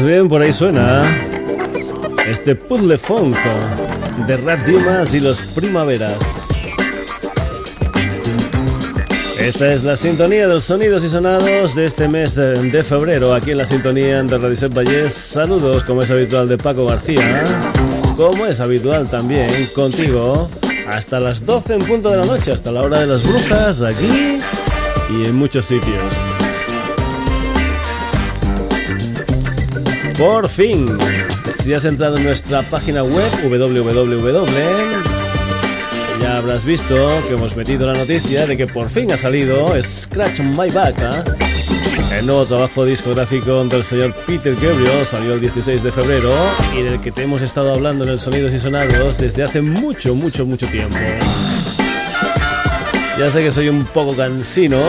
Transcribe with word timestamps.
Pues 0.00 0.12
bien, 0.14 0.28
por 0.30 0.40
ahí 0.40 0.50
suena 0.50 1.02
este 2.26 2.54
puzzle 2.54 2.96
funk 2.96 3.36
de 4.26 4.38
Rat 4.38 4.64
Dimas 4.64 5.12
y 5.12 5.20
los 5.20 5.42
Primaveras. 5.42 6.16
Esta 9.38 9.74
es 9.74 9.84
la 9.84 9.96
sintonía 9.96 10.48
de 10.48 10.54
los 10.54 10.64
sonidos 10.64 11.04
y 11.04 11.10
sonados 11.10 11.74
de 11.74 11.84
este 11.84 12.08
mes 12.08 12.34
de, 12.34 12.82
febrero 12.82 13.34
aquí 13.34 13.50
en 13.50 13.58
la 13.58 13.66
sintonía 13.66 14.22
de 14.22 14.38
Radio 14.38 14.70
Vallés. 14.70 15.12
Saludos, 15.12 15.84
como 15.84 16.00
es 16.00 16.10
habitual, 16.10 16.48
de 16.48 16.56
Paco 16.56 16.86
García, 16.86 17.44
como 18.16 18.46
es 18.46 18.58
habitual 18.60 19.06
también 19.06 19.50
contigo, 19.74 20.48
hasta 20.88 21.20
las 21.20 21.44
12 21.44 21.74
en 21.74 21.84
punto 21.84 22.08
de 22.08 22.16
la 22.16 22.24
noche, 22.24 22.52
hasta 22.52 22.72
la 22.72 22.80
hora 22.80 23.00
de 23.00 23.06
las 23.06 23.22
brujas, 23.22 23.82
aquí 23.82 24.38
y 25.10 25.26
en 25.26 25.36
muchos 25.36 25.66
sitios. 25.66 26.09
Por 30.20 30.50
fin, 30.50 30.86
si 31.62 31.72
has 31.72 31.86
entrado 31.86 32.18
en 32.18 32.24
nuestra 32.24 32.60
página 32.60 33.02
web 33.02 33.30
www, 33.42 34.44
ya 36.20 36.36
habrás 36.36 36.62
visto 36.66 37.06
que 37.26 37.32
hemos 37.32 37.56
metido 37.56 37.86
la 37.86 37.94
noticia 37.94 38.46
de 38.46 38.54
que 38.54 38.66
por 38.66 38.90
fin 38.90 39.10
ha 39.12 39.16
salido 39.16 39.66
Scratch 39.82 40.40
My 40.40 40.68
Back. 40.68 40.94
¿eh? 41.00 42.18
El 42.18 42.26
nuevo 42.26 42.44
trabajo 42.44 42.84
discográfico 42.84 43.64
del 43.64 43.82
señor 43.82 44.14
Peter 44.26 44.54
Gabriel 44.56 45.06
salió 45.06 45.32
el 45.32 45.40
16 45.40 45.82
de 45.82 45.90
febrero 45.90 46.30
y 46.78 46.82
del 46.82 47.00
que 47.00 47.12
te 47.12 47.22
hemos 47.22 47.40
estado 47.40 47.72
hablando 47.72 48.04
en 48.04 48.10
el 48.10 48.20
Sonidos 48.20 48.52
y 48.52 48.58
Sonados 48.58 49.16
desde 49.16 49.42
hace 49.42 49.62
mucho, 49.62 50.14
mucho, 50.14 50.44
mucho 50.44 50.66
tiempo. 50.66 50.98
Ya 53.18 53.30
sé 53.30 53.42
que 53.42 53.50
soy 53.50 53.70
un 53.70 53.86
poco 53.86 54.14
cansino, 54.14 54.82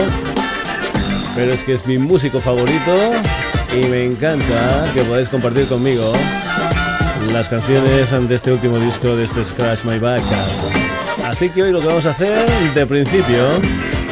pero 1.34 1.54
es 1.54 1.64
que 1.64 1.72
es 1.72 1.86
mi 1.86 1.96
músico 1.96 2.38
favorito 2.38 2.92
y 3.74 3.86
me 3.86 4.04
encanta 4.04 4.90
que 4.94 5.02
podáis 5.02 5.28
compartir 5.28 5.66
conmigo 5.66 6.12
las 7.32 7.48
canciones 7.48 8.10
de 8.10 8.34
este 8.34 8.52
último 8.52 8.78
disco 8.78 9.16
de 9.16 9.24
este 9.24 9.42
Scratch 9.44 9.84
My 9.84 9.98
Back. 9.98 10.22
Así 11.24 11.48
que 11.48 11.62
hoy 11.62 11.72
lo 11.72 11.80
que 11.80 11.86
vamos 11.86 12.06
a 12.06 12.10
hacer 12.10 12.48
de 12.74 12.86
principio 12.86 13.46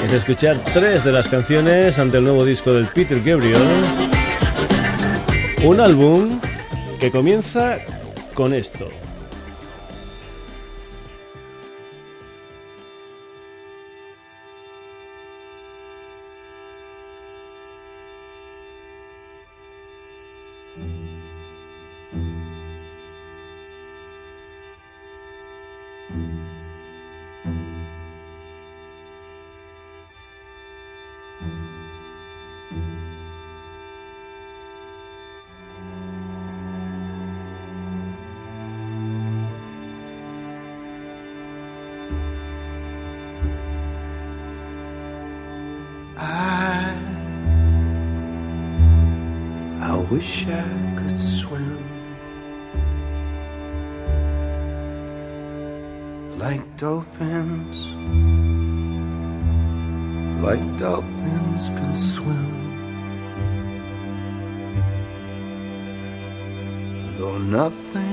es 0.04 0.12
escuchar 0.12 0.56
tres 0.72 1.04
de 1.04 1.12
las 1.12 1.28
canciones 1.28 1.98
ante 1.98 2.18
el 2.18 2.24
nuevo 2.24 2.44
disco 2.44 2.72
del 2.72 2.86
Peter 2.86 3.20
Gabriel. 3.22 3.60
Un 5.64 5.80
álbum 5.80 6.40
que 6.98 7.10
comienza 7.10 7.78
con 8.34 8.54
esto. 8.54 8.88
Wish 50.10 50.44
I 50.48 50.96
could 50.96 51.16
swim 51.16 51.78
like 56.36 56.64
dolphins, 56.76 57.86
like 60.42 60.64
dolphins 60.78 61.68
can 61.68 61.94
swim. 61.94 62.50
Though 67.16 67.38
nothing 67.38 68.09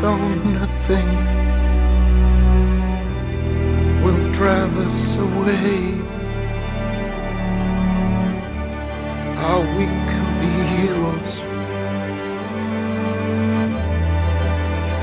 Though 0.00 0.16
nothing 0.16 1.08
will 4.00 4.32
drive 4.32 4.78
us 4.78 5.16
away, 5.16 5.90
how 9.34 9.58
we 9.76 9.86
can 10.10 10.28
be 10.40 10.52
heroes. 10.76 11.34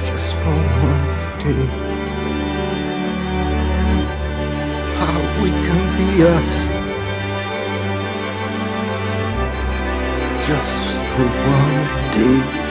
Just 0.08 0.36
for 0.38 0.58
one 0.90 1.06
day. 1.44 1.66
How 5.02 5.20
we 5.44 5.50
can 5.68 5.86
be 6.00 6.10
us. 6.24 6.54
Just 10.48 10.96
for 11.12 11.28
one 11.52 12.12
day. 12.14 12.65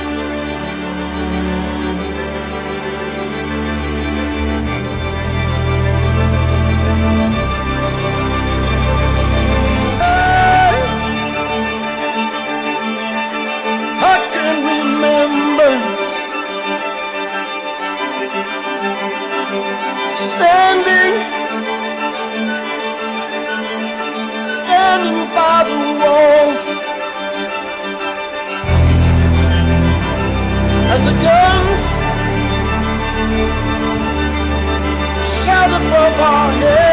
up 35.94 36.19
our 36.19 36.52
heads. 36.52 36.83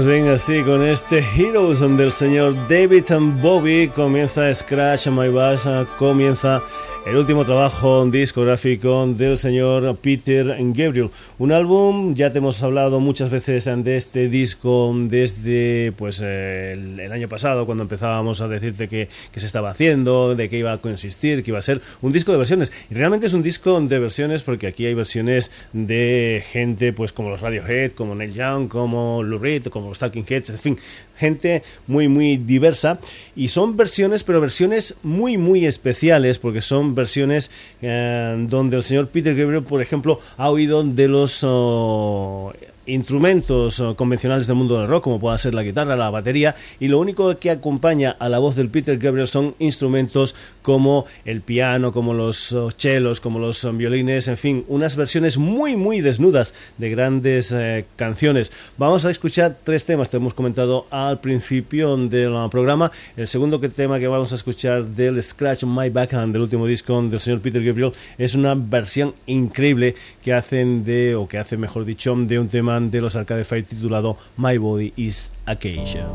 Pues 0.00 0.08
venga, 0.08 0.38
sí, 0.38 0.62
con 0.62 0.82
este 0.82 1.18
Heroes 1.18 1.80
del 1.80 2.10
señor 2.10 2.54
David 2.68 3.12
and 3.12 3.42
Bobby 3.42 3.88
comienza 3.94 4.54
Scratch 4.54 5.08
My 5.08 5.28
Bass, 5.28 5.68
comienza 5.98 6.62
el 7.06 7.16
último 7.16 7.44
trabajo 7.44 8.04
discográfico 8.06 9.06
del 9.06 9.38
señor 9.38 9.96
Peter 9.96 10.56
Gabriel. 10.58 11.10
Un 11.38 11.50
álbum, 11.50 12.14
ya 12.14 12.30
te 12.30 12.38
hemos 12.38 12.62
hablado 12.62 13.00
muchas 13.00 13.30
veces 13.30 13.64
de 13.64 13.96
este 13.96 14.28
disco 14.28 14.94
desde 14.94 15.92
pues 15.96 16.20
el, 16.20 17.10
año 17.10 17.28
pasado, 17.28 17.64
cuando 17.64 17.84
empezábamos 17.84 18.40
a 18.42 18.48
decirte 18.48 18.86
que, 18.86 19.08
que, 19.32 19.40
se 19.40 19.46
estaba 19.46 19.70
haciendo, 19.70 20.34
de 20.34 20.48
qué 20.48 20.58
iba 20.58 20.72
a 20.72 20.78
consistir, 20.78 21.42
que 21.42 21.50
iba 21.50 21.58
a 21.58 21.62
ser 21.62 21.80
un 22.02 22.12
disco 22.12 22.32
de 22.32 22.38
versiones. 22.38 22.70
Y 22.90 22.94
realmente 22.94 23.26
es 23.26 23.32
un 23.32 23.42
disco 23.42 23.80
de 23.80 23.98
versiones 23.98 24.42
porque 24.42 24.66
aquí 24.66 24.84
hay 24.84 24.94
versiones 24.94 25.50
de 25.72 26.44
gente 26.46 26.92
pues 26.92 27.12
como 27.12 27.30
los 27.30 27.40
Radiohead, 27.40 27.92
como 27.92 28.14
Neil 28.14 28.34
Young, 28.34 28.68
como 28.68 29.22
Lou 29.22 29.38
Reed, 29.38 29.66
como 29.66 29.88
los 29.88 29.98
Talking 29.98 30.26
Heads, 30.28 30.50
en 30.50 30.58
fin, 30.58 30.78
gente 31.16 31.62
muy 31.86 32.08
muy 32.08 32.36
diversa. 32.36 32.98
Y 33.34 33.48
son 33.48 33.76
versiones, 33.76 34.22
pero 34.22 34.40
versiones 34.40 34.96
muy 35.02 35.38
muy 35.38 35.66
especiales 35.66 36.38
porque 36.38 36.60
son 36.60 36.89
versiones 36.94 37.50
eh, 37.82 38.46
donde 38.48 38.76
el 38.76 38.82
señor 38.82 39.08
Peter 39.08 39.34
Gabriel, 39.36 39.62
por 39.62 39.82
ejemplo, 39.82 40.18
ha 40.36 40.50
oído 40.50 40.82
de 40.82 41.08
los 41.08 41.40
oh, 41.42 42.52
instrumentos 42.90 43.80
eh, 43.80 43.94
convencionales 43.96 44.46
del 44.46 44.56
mundo 44.56 44.78
del 44.78 44.88
rock, 44.88 45.04
como 45.04 45.20
pueda 45.20 45.38
ser 45.38 45.54
la 45.54 45.62
guitarra, 45.62 45.96
la 45.96 46.10
batería, 46.10 46.54
y 46.78 46.88
lo 46.88 46.98
único 46.98 47.34
que 47.36 47.50
acompaña 47.50 48.16
a 48.18 48.28
la 48.28 48.38
voz 48.38 48.56
del 48.56 48.68
Peter 48.68 48.98
Gabriel 48.98 49.28
son 49.28 49.54
instrumentos 49.58 50.34
como 50.62 51.06
el 51.24 51.40
piano, 51.40 51.92
como 51.92 52.14
los 52.14 52.52
eh, 52.52 52.58
chelos, 52.76 53.20
como 53.20 53.38
los 53.38 53.64
eh, 53.64 53.70
violines, 53.72 54.28
en 54.28 54.36
fin, 54.36 54.64
unas 54.68 54.96
versiones 54.96 55.38
muy, 55.38 55.76
muy 55.76 56.00
desnudas 56.00 56.54
de 56.78 56.90
grandes 56.90 57.54
canciones. 57.96 58.52
Vamos 58.76 59.04
a 59.04 59.10
escuchar 59.10 59.56
tres 59.62 59.84
temas, 59.84 60.10
te 60.10 60.16
hemos 60.16 60.34
comentado 60.34 60.86
al 60.90 61.20
principio 61.20 61.96
del 61.96 62.34
programa. 62.50 62.90
El 63.16 63.28
segundo 63.28 63.60
tema 63.60 63.98
que 63.98 64.08
vamos 64.08 64.32
a 64.32 64.34
escuchar 64.34 64.84
del 64.84 65.22
Scratch 65.22 65.64
My 65.64 65.90
Backhand, 65.90 66.32
del 66.32 66.42
último 66.42 66.66
disco 66.66 67.00
del 67.02 67.20
señor 67.20 67.40
Peter 67.40 67.62
Gabriel, 67.62 67.92
es 68.18 68.34
una 68.34 68.54
versión 68.54 69.14
increíble 69.26 69.94
que 70.22 70.32
hacen 70.32 70.84
de, 70.84 71.14
o 71.14 71.28
que 71.28 71.38
hace 71.38 71.56
mejor 71.56 71.84
dicho, 71.84 72.14
de 72.16 72.38
un 72.38 72.48
tema 72.48 72.79
de 72.88 73.00
los 73.00 73.16
Arcade 73.16 73.44
Fire 73.44 73.64
titulado 73.64 74.16
My 74.36 74.56
Body 74.56 74.92
is 74.96 75.30
Acacia. 75.44 76.06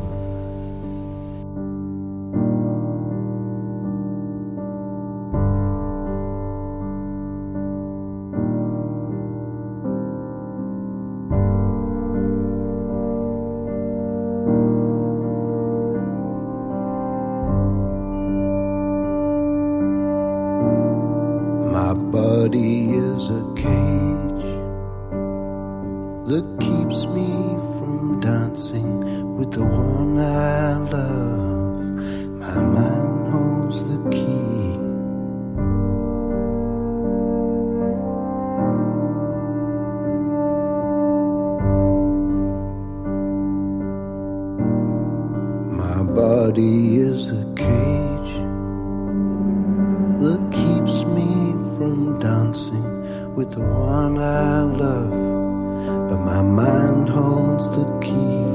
with 53.45 53.55
the 53.55 53.63
one 53.63 54.17
I 54.17 54.61
love, 54.63 56.09
but 56.09 56.17
my 56.17 56.41
mind 56.41 57.09
holds 57.09 57.69
the 57.69 57.85
key. 58.01 58.45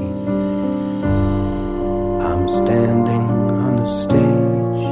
I'm 2.29 2.47
standing 2.47 3.27
on 3.63 3.73
a 3.79 3.89
stage 4.03 4.83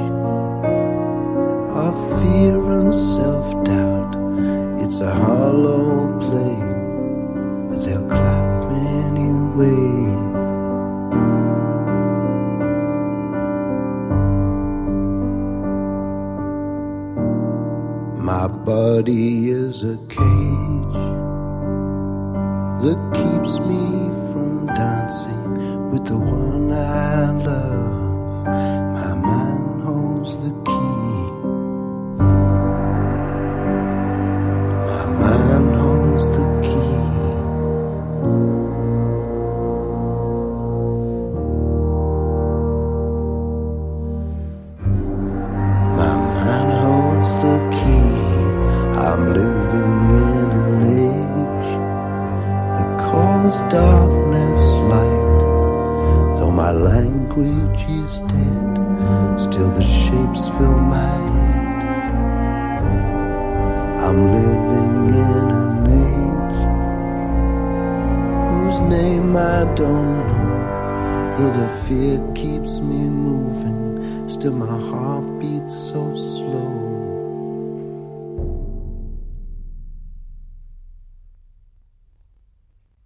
of 1.86 1.94
fear 2.20 2.60
and 2.78 2.94
self 2.94 3.48
doubt. 3.66 4.14
It's 4.84 5.00
a 5.00 5.12
hollow 5.14 6.18
play, 6.26 6.58
but 7.70 7.80
they'll 7.84 8.08
clap 8.08 8.66
anyway. 8.72 10.10
My 18.30 18.48
buddy. 18.48 19.39
Still, 74.40 74.54
my 74.54 74.80
heart 74.90 75.38
beats 75.42 75.76
so 75.90 76.16
slow. 76.16 76.72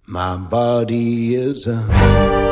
My 0.05 0.37
body 0.37 1.33
is 1.33 1.65
a. 1.65 2.42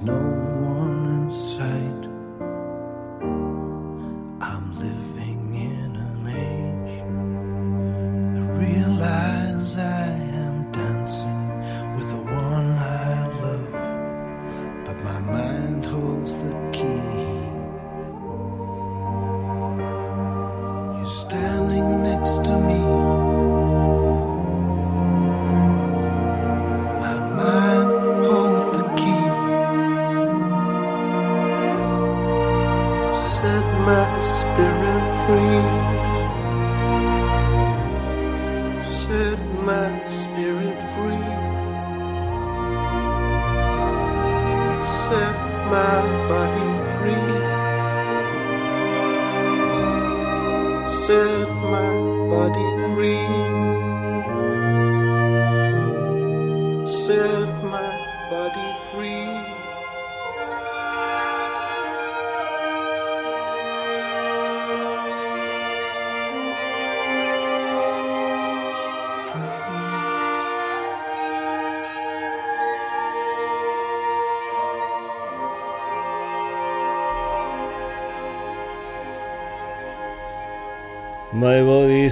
no 0.00 0.47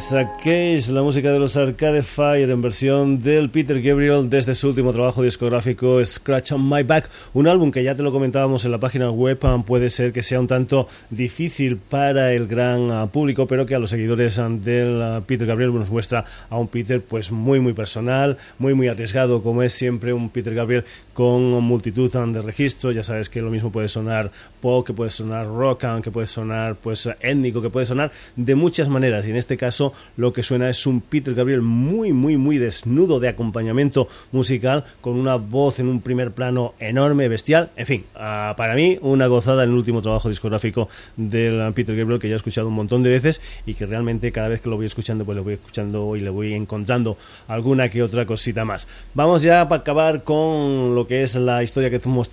Cage, 0.09 0.93
la 0.93 1.03
música 1.03 1.33
de 1.33 1.41
los 1.41 1.57
Arcade 1.57 2.05
Fire 2.05 2.49
en 2.49 2.63
versión 2.63 3.21
del 3.21 3.51
Peter 3.51 3.83
Gabriel 3.83 4.31
desde 4.31 4.55
su 4.55 4.69
último 4.69 4.93
trabajo 4.93 5.21
discográfico 5.21 6.05
Scratch 6.05 6.53
on 6.53 6.69
My 6.69 6.85
Back, 6.85 7.11
un 7.35 7.49
álbum 7.49 7.73
que 7.73 7.83
ya 7.83 7.97
te 7.97 8.05
lo 8.05 8.13
comentábamos 8.13 8.65
en 8.65 8.71
la 8.71 8.79
página 8.79 9.11
web, 9.11 9.39
ah, 9.43 9.61
puede 9.67 9.91
ser 9.91 10.13
que 10.13 10.23
sea 10.23 10.39
un 10.39 10.47
tanto 10.47 10.87
difícil 11.11 11.77
para 11.77 12.33
el 12.33 12.47
gran 12.47 12.93
ah, 12.93 13.09
público, 13.09 13.49
pero 13.49 13.67
que 13.67 13.75
a 13.75 13.81
los 13.81 13.91
seguidores 13.91 14.39
ah, 14.39 14.49
del 14.49 15.23
Peter 15.27 15.45
Gabriel 15.45 15.75
nos 15.75 15.91
muestra 15.91 16.25
a 16.51 16.57
un 16.57 16.69
Peter 16.69 17.03
pues 17.03 17.33
muy 17.33 17.59
muy 17.59 17.73
personal, 17.73 18.37
muy 18.61 18.75
muy 18.75 18.87
arriesgado 18.87 19.43
como 19.43 19.65
es 19.65 19.73
siempre 19.73 20.13
un 20.13 20.31
Peter 20.31 20.55
Gabriel 20.55 20.85
con 21.15 21.43
multitud 21.65 22.13
de 22.13 22.43
registros, 22.43 22.95
ya 22.95 23.03
sabes 23.03 23.29
que 23.29 23.43
lo 23.43 23.51
mismo 23.51 23.73
puede 23.73 23.89
sonar 23.89 24.31
pop, 24.61 24.87
que 24.87 24.93
puede 24.93 25.11
sonar 25.11 25.47
rock, 25.47 25.85
que 26.03 26.11
puede 26.11 26.27
sonar 26.29 26.77
pues 26.77 27.09
étnico, 27.21 27.61
que 27.61 27.71
puede 27.71 27.87
sonar 27.87 28.13
de 28.37 28.55
muchas 28.55 28.89
maneras. 28.89 29.27
Y 29.27 29.31
en 29.31 29.37
este 29.37 29.57
caso 29.57 29.95
lo 30.17 30.33
que 30.33 30.43
suena 30.43 30.69
es 30.69 30.87
un 30.87 31.01
Peter 31.01 31.35
Gabriel 31.35 31.63
muy 31.63 32.13
muy 32.13 32.37
muy 32.37 32.59
desnudo 32.59 33.21
de 33.21 33.29
acompañamiento 33.29 34.09
musical 34.33 34.85
con 35.01 35.17
una 35.19 35.37
voz 35.37 35.79
en 35.79 35.89
un 35.89 36.01
primer 36.01 36.33
plano 36.33 36.75
enorme, 36.79 37.29
bestial, 37.29 37.71
en 37.77 37.87
fin, 37.87 38.05
uh, 38.15 38.55
para 38.57 38.75
mí 38.75 38.99
una 39.03 39.27
gozada 39.27 39.65
en 39.65 39.71
el 39.71 39.77
último 39.77 40.03
trabajo 40.03 40.29
discográfico 40.29 40.89
del 41.17 41.73
Peter 41.75 41.97
Gabriel 41.97 42.21
que 42.21 42.29
ya 42.29 42.35
he 42.35 42.37
escuchado 42.37 42.69
un 42.69 42.75
montón 42.75 43.03
de 43.03 43.11
veces 43.11 43.41
y 43.67 43.75
que 43.75 43.87
realmente 43.87 44.33
cada 44.33 44.49
vez 44.49 44.61
que 44.61 44.69
lo 44.69 44.77
voy 44.77 44.87
escuchando 44.87 45.25
pues 45.25 45.37
lo 45.37 45.45
voy 45.45 45.55
escuchando 45.55 46.17
y 46.17 46.21
le 46.21 46.31
voy 46.31 46.55
encontrando 46.55 47.17
alguna 47.49 47.89
que 47.89 48.03
otra 48.03 48.27
cosita 48.27 48.65
más. 48.65 48.89
Vamos 49.15 49.43
ya 49.43 49.69
para 49.69 49.83
acabar 49.83 50.25
con 50.25 50.95
lo 50.95 51.07
que 51.07 51.23
es 51.23 51.35
la 51.37 51.63
historia 51.63 51.91
que 51.91 52.01
hemos 52.05 52.31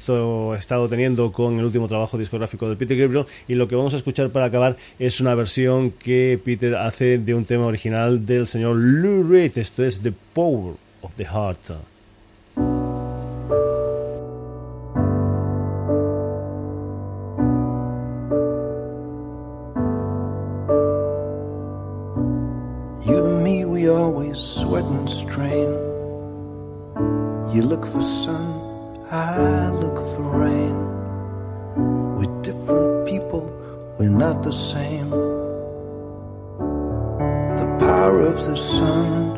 estado 0.58 0.88
teniendo 0.90 1.32
con 1.32 1.60
el 1.60 1.66
último 1.66 1.88
trabajo 1.88 2.18
discográfico 2.18 2.68
del 2.68 2.78
Peter 2.78 2.98
Gabriel 2.98 3.26
y 3.48 3.56
lo 3.56 3.68
que 3.68 3.76
vamos 3.76 3.94
a 3.94 3.98
escuchar 3.98 4.30
para 4.30 4.46
acabar 4.46 4.76
es 5.00 5.20
una 5.22 5.36
versión 5.36 5.92
que 5.92 6.40
Peter 6.44 6.76
hace 6.76 7.18
de 7.18 7.34
un 7.34 7.46
tema 7.46 7.53
original 7.62 8.26
del 8.26 8.48
señor 8.48 8.76
Lou 8.76 9.24
Reed. 9.24 9.58
Esto 9.58 9.84
es 9.84 10.02
The 10.02 10.14
Power 10.34 10.76
of 11.02 11.12
the 11.18 11.26
Heart. 11.26 11.74
You 23.06 23.18
and 23.18 23.44
me, 23.44 23.66
we 23.66 23.90
always 23.90 24.38
sweat 24.40 24.86
and 24.86 25.10
strain. 25.10 25.70
You 27.54 27.62
look 27.62 27.86
for 27.86 28.02
sun, 28.02 29.06
I 29.12 29.70
look 29.72 30.08
for 30.08 30.24
rain. 30.24 30.76
We're 32.16 32.42
different 32.42 33.06
people, 33.08 33.52
we're 34.00 34.10
not 34.10 34.42
the 34.44 34.52
same. 34.52 35.43
Power 38.04 38.20
of 38.20 38.44
the 38.44 38.58
sun. 38.58 39.32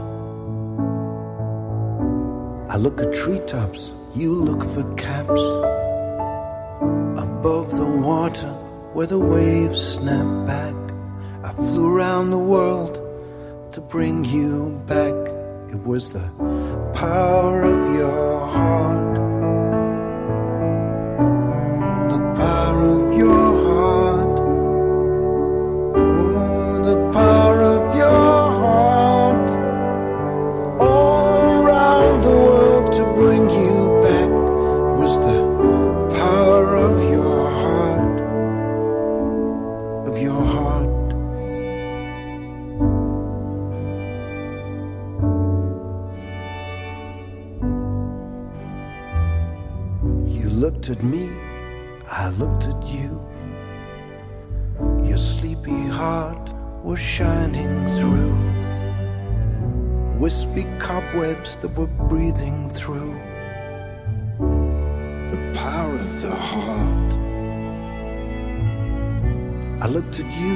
I 2.68 2.78
look 2.78 3.00
at 3.00 3.14
treetops, 3.14 3.94
you 4.16 4.34
look 4.34 4.64
for 4.64 4.82
caps. 4.96 5.44
Above 7.28 7.78
the 7.78 7.86
water, 7.86 8.54
where 8.94 9.06
the 9.06 9.20
waves 9.20 9.80
snap 9.80 10.48
back. 10.48 10.74
I 11.44 11.52
flew 11.54 11.96
around 11.96 12.32
the 12.32 12.40
world 12.40 12.96
to 13.74 13.82
bring 13.82 14.26
you 14.26 14.82
back. 14.88 15.14
It 15.70 15.84
was 15.86 16.12
the 16.14 16.28
power 16.96 17.62
of 17.62 17.96
your 17.96 18.48
heart. 18.48 19.35
Looked 52.38 52.65
at 52.65 52.88
you. 52.88 53.22
Your 55.04 55.18
sleepy 55.18 55.88
heart 55.88 56.54
was 56.84 57.00
shining 57.00 57.86
through. 57.98 58.36
Wispy 60.20 60.65
cobwebs 60.80 61.58
that 61.58 61.75
were 61.77 61.88
breathing 61.88 62.70
through. 62.70 63.13
The 65.32 65.51
power 65.54 65.94
of 65.94 66.22
the 66.22 66.36
heart. 66.36 67.13
I 69.84 69.88
looked 69.88 70.20
at 70.20 70.32
you, 70.42 70.56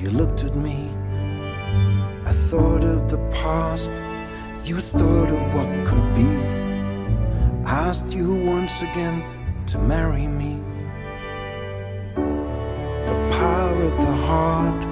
you 0.00 0.10
looked 0.10 0.44
at 0.44 0.56
me. 0.56 0.90
I 2.24 2.32
thought 2.32 2.84
of 2.84 3.10
the 3.10 3.18
past, 3.30 3.90
you 4.64 4.78
thought 4.78 5.28
of 5.28 5.54
what 5.54 5.68
could 5.86 6.14
be 6.14 6.52
I 7.64 7.88
asked 7.88 8.12
you 8.12 8.34
once 8.34 8.82
again 8.82 9.24
to 9.68 9.78
marry 9.78 10.26
me. 10.26 10.61
Of 13.82 13.96
the 13.96 14.12
heart. 14.26 14.91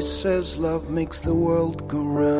Says 0.00 0.56
love 0.56 0.90
makes 0.90 1.20
the 1.20 1.34
world 1.34 1.86
go 1.88 1.98
round. 1.98 2.39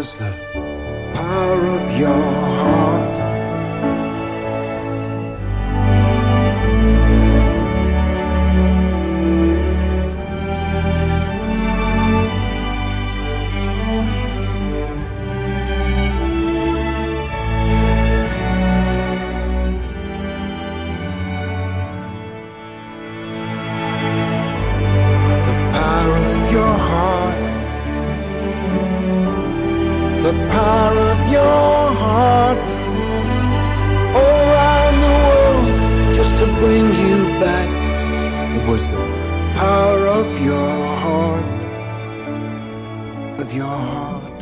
Was 0.00 0.16
the 0.16 0.32
power 1.12 1.66
of 1.78 1.98
your 2.00 2.39
the 30.22 30.32
power 30.50 30.98
of 30.98 31.32
your 31.32 31.94
heart 32.02 32.58
all 34.18 34.40
around 34.52 34.94
the 35.00 35.12
world 35.26 36.14
just 36.14 36.32
to 36.38 36.46
bring 36.60 36.86
you 37.02 37.16
back. 37.40 37.68
It 38.54 38.68
was 38.68 38.86
the 38.90 39.04
power 39.56 40.06
of 40.08 40.28
your 40.44 40.76
heart, 41.04 41.44
of 43.40 43.54
your 43.54 43.64
heart. 43.64 44.40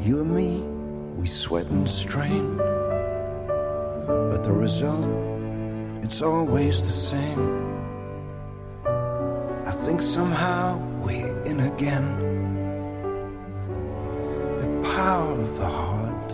You 0.00 0.20
and 0.20 0.34
me, 0.34 0.62
we 1.20 1.26
sweat 1.26 1.66
and 1.66 1.86
strain, 1.86 2.56
but 4.30 4.44
the 4.44 4.52
result 4.52 5.35
it's 6.06 6.22
always 6.22 6.84
the 6.84 6.98
same. 7.12 7.42
I 9.66 9.72
think 9.84 10.00
somehow 10.00 10.78
we're 11.02 11.36
in 11.42 11.58
again. 11.58 12.08
The 14.62 14.68
power 14.94 15.32
of 15.32 15.58
the 15.58 15.70
heart. 15.80 16.28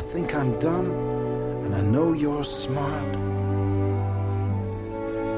I 0.00 0.02
think 0.02 0.36
I'm 0.36 0.56
dumb, 0.60 0.88
and 1.64 1.74
I 1.74 1.80
know 1.80 2.12
you're 2.12 2.44
smart. 2.44 3.12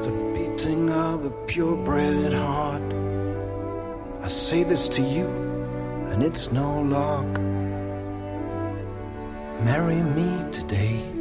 The 0.05 0.13
beating 0.35 0.91
of 0.91 1.25
a 1.25 1.31
purebred 1.47 2.33
heart. 2.33 2.87
I 4.21 4.27
say 4.27 4.61
this 4.61 4.87
to 4.89 5.01
you, 5.01 5.27
and 6.11 6.21
it's 6.21 6.51
no 6.51 6.69
luck. 6.81 7.29
Marry 9.65 10.01
me 10.17 10.29
today. 10.51 11.18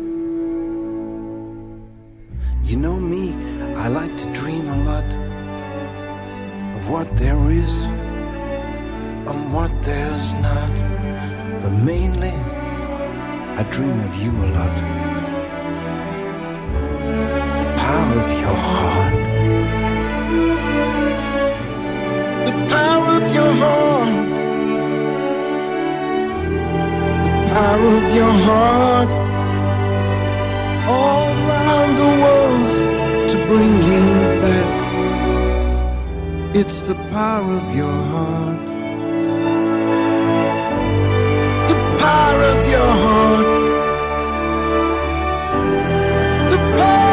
You 2.68 2.76
know 2.76 3.00
me, 3.00 3.32
I 3.76 3.88
like 3.88 4.14
to 4.18 4.32
dream 4.34 4.68
a 4.68 4.76
lot 4.84 5.10
of 6.76 6.90
what 6.90 7.16
there 7.16 7.50
is 7.50 7.84
and 9.30 9.54
what 9.54 9.72
there's 9.82 10.34
not. 10.34 10.74
But 11.62 11.70
mainly, 11.70 12.36
I 13.56 13.62
dream 13.70 13.98
of 14.00 14.14
you 14.22 14.32
a 14.32 14.48
lot. 14.58 14.74
The 17.58 17.66
power 17.80 18.16
of 18.24 18.32
your 18.44 18.58
heart. 18.68 19.14
The 22.48 22.52
power 22.68 23.12
of 23.22 23.34
your 23.34 23.52
heart. 23.62 24.28
The 27.32 27.44
power 27.54 27.90
of 27.96 28.14
your 28.14 28.34
heart 28.44 29.27
all 30.88 31.28
around 31.44 31.92
the 32.02 32.10
world 32.22 32.72
to 33.30 33.36
bring 33.48 33.72
you 33.88 34.02
back. 34.46 34.70
It's 36.60 36.80
the 36.82 36.96
power 37.12 37.52
of 37.62 37.68
your 37.76 37.98
heart. 38.12 38.66
The 41.70 41.78
power 42.04 42.42
of 42.54 42.60
your 42.74 42.92
heart. 43.04 43.50
The 46.52 46.58
power. 46.78 47.07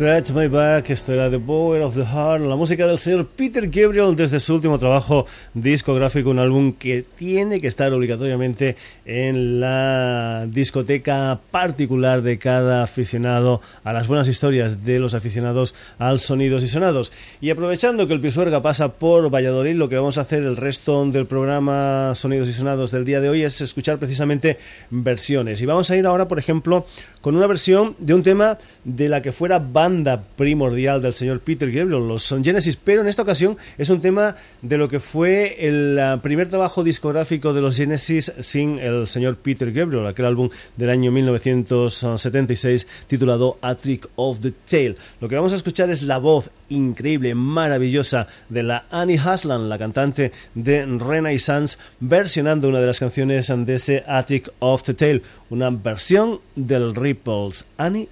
Scratch 0.00 0.30
My 0.30 0.48
Back, 0.48 0.88
esto 0.88 1.12
era 1.12 1.30
The 1.30 1.38
Power 1.38 1.82
of 1.82 1.94
the 1.94 2.06
Heart, 2.06 2.46
la 2.46 2.56
música 2.56 2.86
del 2.86 2.96
señor 2.96 3.26
Peter 3.26 3.68
Gabriel 3.68 4.16
desde 4.16 4.40
su 4.40 4.54
último 4.54 4.78
trabajo 4.78 5.26
discográfico, 5.52 6.30
un 6.30 6.38
álbum 6.38 6.72
que 6.72 7.04
tiene 7.16 7.60
que 7.60 7.66
estar 7.66 7.92
obligatoriamente 7.92 8.76
en 9.04 9.60
la 9.60 10.46
discoteca 10.48 11.38
particular 11.50 12.22
de 12.22 12.38
cada 12.38 12.82
aficionado 12.82 13.60
a 13.84 13.92
las 13.92 14.08
buenas 14.08 14.26
historias 14.26 14.86
de 14.86 15.00
los 15.00 15.12
aficionados 15.12 15.74
al 15.98 16.18
sonidos 16.18 16.64
y 16.64 16.68
sonados. 16.68 17.12
Y 17.42 17.50
aprovechando 17.50 18.06
que 18.06 18.14
el 18.14 18.22
Pisuerga 18.22 18.62
pasa 18.62 18.94
por 18.94 19.28
Valladolid, 19.28 19.74
lo 19.74 19.90
que 19.90 19.96
vamos 19.96 20.16
a 20.16 20.22
hacer 20.22 20.44
el 20.44 20.56
resto 20.56 21.04
del 21.04 21.26
programa 21.26 22.12
Sonidos 22.14 22.48
y 22.48 22.54
Sonados 22.54 22.90
del 22.90 23.04
día 23.04 23.20
de 23.20 23.28
hoy 23.28 23.42
es 23.42 23.60
escuchar 23.60 23.98
precisamente 23.98 24.56
versiones. 24.88 25.60
Y 25.60 25.66
vamos 25.66 25.90
a 25.90 25.96
ir 25.98 26.06
ahora, 26.06 26.26
por 26.26 26.38
ejemplo, 26.38 26.86
con 27.20 27.36
una 27.36 27.46
versión 27.46 27.96
de 27.98 28.14
un 28.14 28.22
tema 28.22 28.56
de 28.84 29.10
la 29.10 29.20
que 29.20 29.32
fuera 29.32 29.58
banda 29.58 29.89
primordial 30.36 31.02
del 31.02 31.12
señor 31.12 31.40
Peter 31.40 31.70
Gabriel, 31.70 32.06
los 32.06 32.22
Son 32.22 32.44
Genesis, 32.44 32.76
pero 32.76 33.02
en 33.02 33.08
esta 33.08 33.22
ocasión 33.22 33.56
es 33.76 33.90
un 33.90 34.00
tema 34.00 34.36
de 34.62 34.78
lo 34.78 34.88
que 34.88 35.00
fue 35.00 35.56
el 35.66 35.98
ah, 35.98 36.20
primer 36.22 36.48
trabajo 36.48 36.84
discográfico 36.84 37.52
de 37.52 37.60
los 37.60 37.76
Genesis 37.76 38.32
sin 38.38 38.78
el 38.78 39.06
señor 39.06 39.36
Peter 39.36 39.72
Gabriel, 39.72 40.06
aquel 40.06 40.26
álbum 40.26 40.50
del 40.76 40.90
año 40.90 41.10
1976 41.10 42.86
titulado 43.06 43.58
A 43.62 43.74
Trick 43.74 44.08
of 44.16 44.40
the 44.40 44.52
Tail. 44.52 44.96
Lo 45.20 45.28
que 45.28 45.36
vamos 45.36 45.52
a 45.52 45.56
escuchar 45.56 45.90
es 45.90 46.02
la 46.02 46.18
voz 46.18 46.50
increíble, 46.68 47.34
maravillosa 47.34 48.26
de 48.48 48.62
la 48.62 48.84
Annie 48.90 49.18
Haslam, 49.18 49.68
la 49.68 49.78
cantante 49.78 50.32
de 50.54 50.86
Renaissance, 50.86 51.78
versionando 51.98 52.68
una 52.68 52.80
de 52.80 52.86
las 52.86 53.00
canciones 53.00 53.48
de 53.48 53.74
ese 53.74 54.04
A 54.06 54.22
Trick 54.22 54.50
of 54.60 54.82
the 54.84 54.94
Tail, 54.94 55.22
una 55.50 55.70
versión 55.70 56.40
del 56.54 56.94
Ripples. 56.94 57.64
Annie 57.76 58.08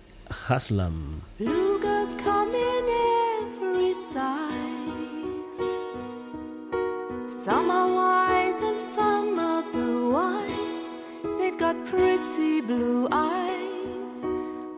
Haslam. 0.49 1.23
Some 7.49 7.71
are 7.71 7.95
wise 7.95 8.61
and 8.61 8.79
some 8.79 9.39
otherwise. 9.39 10.89
They've 11.39 11.57
got 11.57 11.77
pretty 11.87 12.61
blue 12.61 13.09
eyes. 13.11 14.17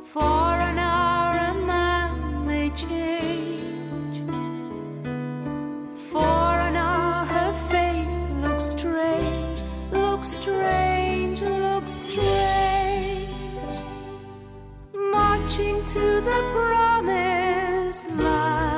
For 0.04 0.52
an 0.68 0.78
hour 0.78 1.33
a 1.50 1.54
man 1.66 2.46
may 2.46 2.70
change. 2.70 4.18
For 6.12 6.52
an 6.68 6.76
hour 6.76 7.26
her 7.26 7.52
face 7.72 8.22
looks 8.44 8.66
strange, 8.66 9.61
looks 9.90 10.28
strange, 10.28 11.40
looks 11.42 11.92
strange 11.92 13.30
marching 14.94 15.83
to 15.94 16.20
the 16.20 16.40
promised 16.54 18.09
land 18.11 18.69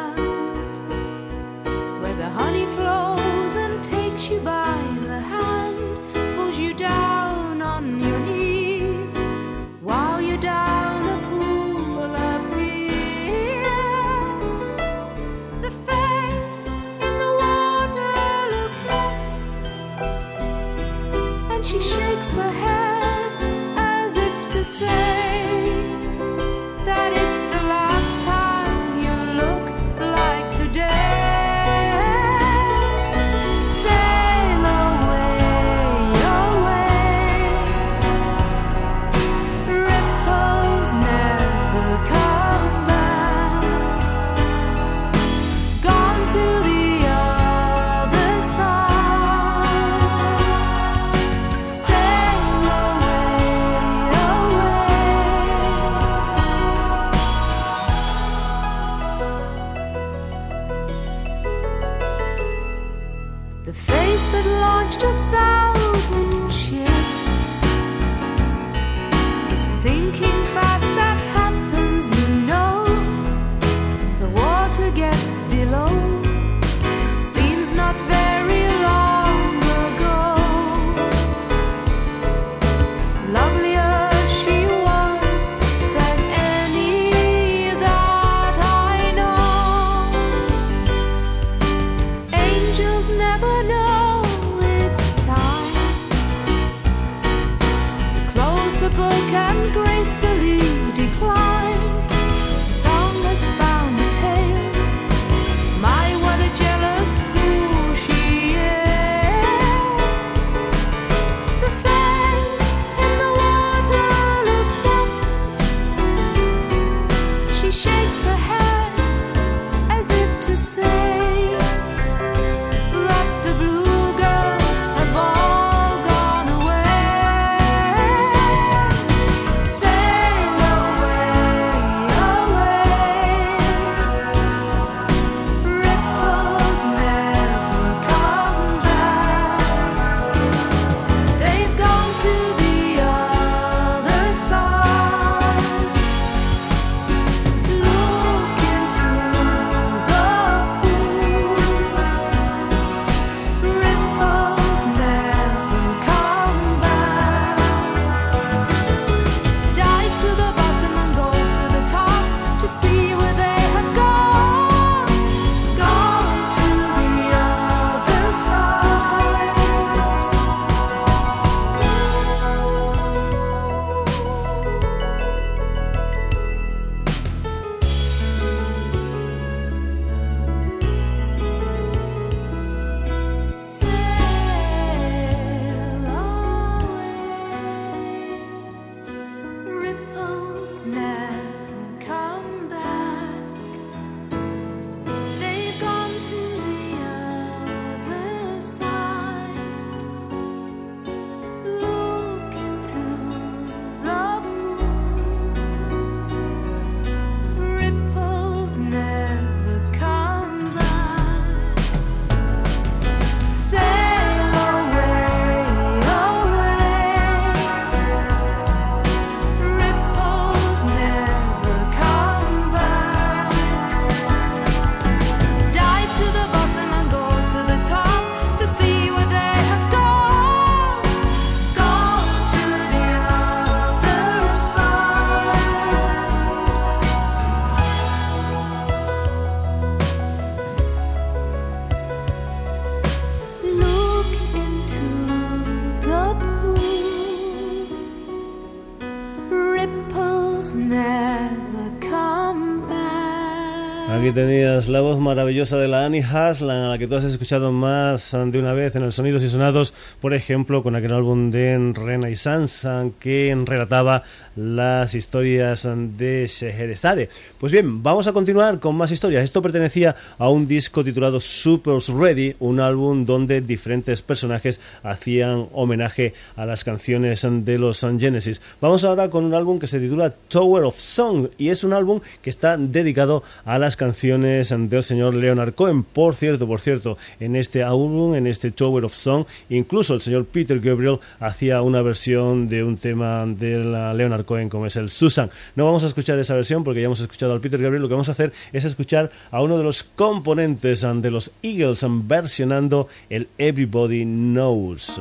tenías 254.31 254.89
la 254.89 255.01
voz 255.01 255.19
maravillosa 255.19 255.79
de 255.79 255.89
la 255.89 256.07
Annie 256.07 256.23
Haslam, 256.23 256.85
a 256.85 256.89
la 256.91 256.99
que 256.99 257.09
tú 257.09 257.17
has 257.17 257.25
escuchado 257.25 257.73
más 257.73 258.31
de 258.31 258.59
una 258.59 258.73
vez 258.73 258.95
en 258.95 259.03
el 259.03 259.13
Sonidos 259.13 259.43
y 259.43 259.49
Sonados, 259.49 259.93
por 260.21 260.33
ejemplo, 260.33 260.85
con 260.85 260.95
aquel 260.95 261.13
álbum 261.13 261.51
de 261.51 261.93
Renaissance 261.93 262.89
que 263.19 263.53
relataba 263.67 264.23
las 264.55 265.17
historias 265.17 265.89
de 266.17 266.47
Scheherazade. 266.47 267.31
Pues 267.59 267.73
bien, 267.73 268.01
vamos 268.01 268.29
a 268.29 268.33
continuar 268.33 268.79
con 268.79 268.95
más 268.95 269.11
historias. 269.11 269.43
Esto 269.43 269.61
pertenecía 269.61 270.15
a 270.39 270.49
un 270.49 270.69
disco 270.69 271.03
titulado 271.03 271.41
Super 271.41 271.99
Ready, 272.17 272.55
un 272.61 272.79
álbum 272.79 273.25
donde 273.27 273.61
diferentes 273.61 274.23
personajes 274.23 274.81
hacían 275.03 275.67
homenaje 275.73 276.33
a 276.55 276.65
las 276.65 276.85
canciones 276.85 277.45
de 277.45 277.79
los 277.79 278.01
Genesis. 278.01 278.63
Vamos 278.81 279.05
ahora 279.05 279.31
con 279.31 279.45
un 279.45 279.55
álbum 279.55 279.81
que 279.81 279.89
se 279.89 279.99
titula 279.99 280.31
Tower 280.31 280.85
of 280.85 280.97
Song 280.97 281.49
y 281.59 281.71
es 281.71 281.83
un 281.83 281.93
álbum 281.93 282.21
que 282.41 282.51
está 282.51 282.77
dedicado 282.77 283.43
a 283.65 283.81
las 283.81 283.97
canciones 283.97 284.12
del 284.13 285.03
señor 285.03 285.35
Leonard 285.35 285.75
Cohen. 285.75 286.03
Por 286.03 286.35
cierto, 286.35 286.67
por 286.67 286.81
cierto, 286.81 287.17
en 287.41 287.57
este 287.57 287.83
álbum, 287.83 288.35
en 288.35 288.47
este 288.47 288.71
Tower 288.71 289.05
of 289.05 289.15
Song, 289.15 289.45
incluso 289.69 290.15
el 290.15 290.21
señor 290.21 290.47
Peter 290.47 290.81
Gabriel 290.81 291.19
hacía 291.41 291.83
una 291.83 292.03
versión 292.03 292.69
de 292.69 292.85
un 292.85 292.97
tema 292.97 293.45
de 293.47 293.85
la 293.85 294.13
Leonard 294.13 294.45
Cohen 294.45 294.69
como 294.69 294.87
es 294.87 294.97
el 294.97 295.11
Susan. 295.11 295.51
No 295.77 295.85
vamos 295.85 296.05
a 296.05 296.07
escuchar 296.07 296.39
esa 296.39 296.55
versión 296.55 296.85
porque 296.85 297.01
ya 297.01 297.07
hemos 297.07 297.21
escuchado 297.21 297.53
al 297.53 297.61
Peter 297.61 297.81
Gabriel. 297.81 298.03
Lo 298.03 298.09
que 298.09 298.15
vamos 298.15 298.29
a 298.29 298.33
hacer 298.33 298.53
es 298.73 298.85
escuchar 298.85 299.31
a 299.51 299.63
uno 299.63 299.79
de 299.79 299.85
los 299.85 300.03
componentes 300.03 301.03
de 301.03 301.31
los 301.31 301.53
Eagles 301.63 302.05
versionando 302.09 303.09
el 303.29 303.49
Everybody 303.59 304.25
Knows. 304.25 305.21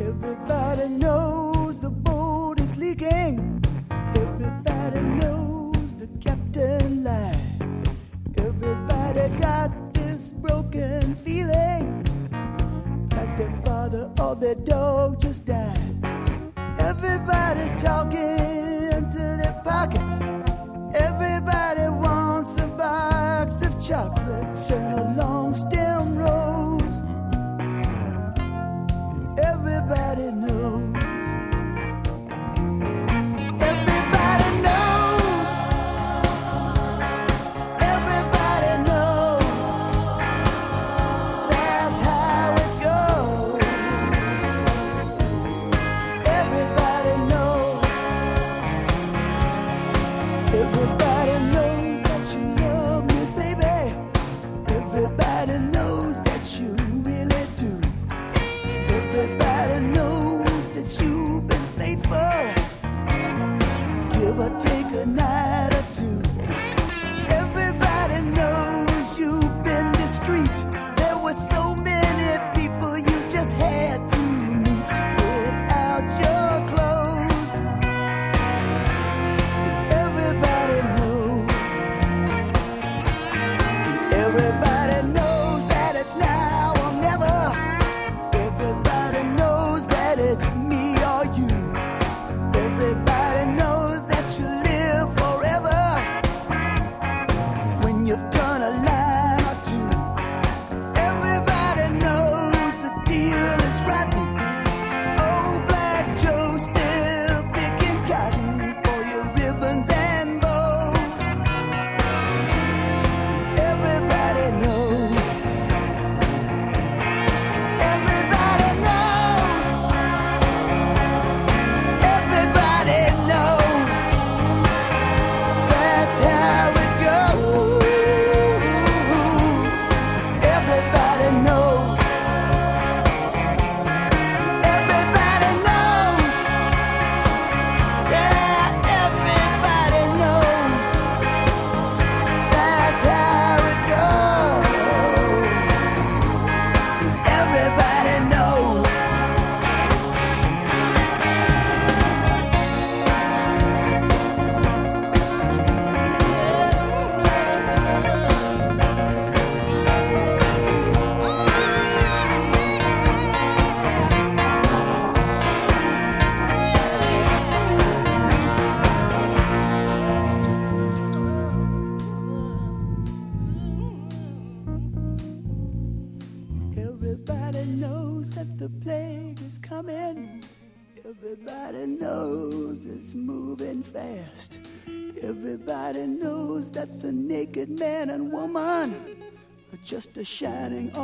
Everybody 0.00 0.88
knows 0.88 1.78
the 1.78 1.90
boat 1.90 2.58
is 2.58 2.74
leaking. 2.76 3.62
Everybody 4.14 5.00
knows 5.00 5.94
the 5.96 6.08
captain 6.20 7.04
lied. 7.04 7.90
Everybody 8.38 9.28
got 9.38 9.92
this 9.92 10.32
broken 10.32 11.14
feeling 11.14 12.02
like 13.14 13.36
their 13.36 13.52
father 13.62 14.10
or 14.18 14.36
their 14.36 14.54
dog 14.54 15.20
just 15.20 15.44
died. 15.44 15.94
Everybody 16.78 17.68
talking 17.78 18.39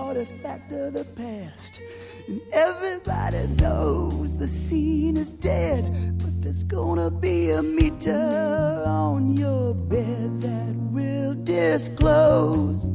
artifact 0.06 0.70
of 0.70 0.92
the 0.92 1.04
past. 1.16 1.80
And 2.28 2.40
everybody 2.52 3.48
knows 3.60 4.38
the 4.38 4.46
scene 4.46 5.16
is 5.16 5.32
dead, 5.32 5.82
but 6.18 6.40
there's 6.40 6.62
gonna 6.62 7.10
be 7.10 7.50
a 7.50 7.60
meter 7.60 8.84
on 8.86 9.36
your 9.36 9.74
bed 9.74 10.40
that 10.42 10.74
will 10.94 11.34
disclose 11.42 12.86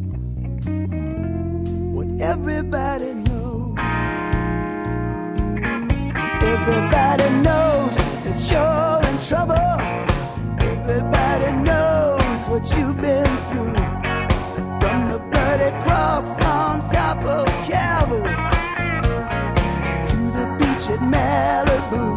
what 1.96 2.08
everybody 2.22 3.14
knows. 3.28 3.78
Everybody 6.56 7.28
knows 7.46 7.94
that 8.24 8.40
you're 8.52 9.02
in 9.10 9.18
trouble. 9.30 9.76
Everybody 10.72 11.52
knows 11.68 12.42
what 12.52 12.64
you've 12.78 12.98
been 12.98 13.26
through. 13.50 13.81
The 15.52 15.70
cross 15.84 16.42
on 16.46 16.90
top 16.90 17.26
of 17.26 17.46
Calvary 17.68 18.24
to 20.08 20.18
the 20.32 20.46
beach 20.58 20.90
at 20.90 21.02
Malibu. 21.02 22.11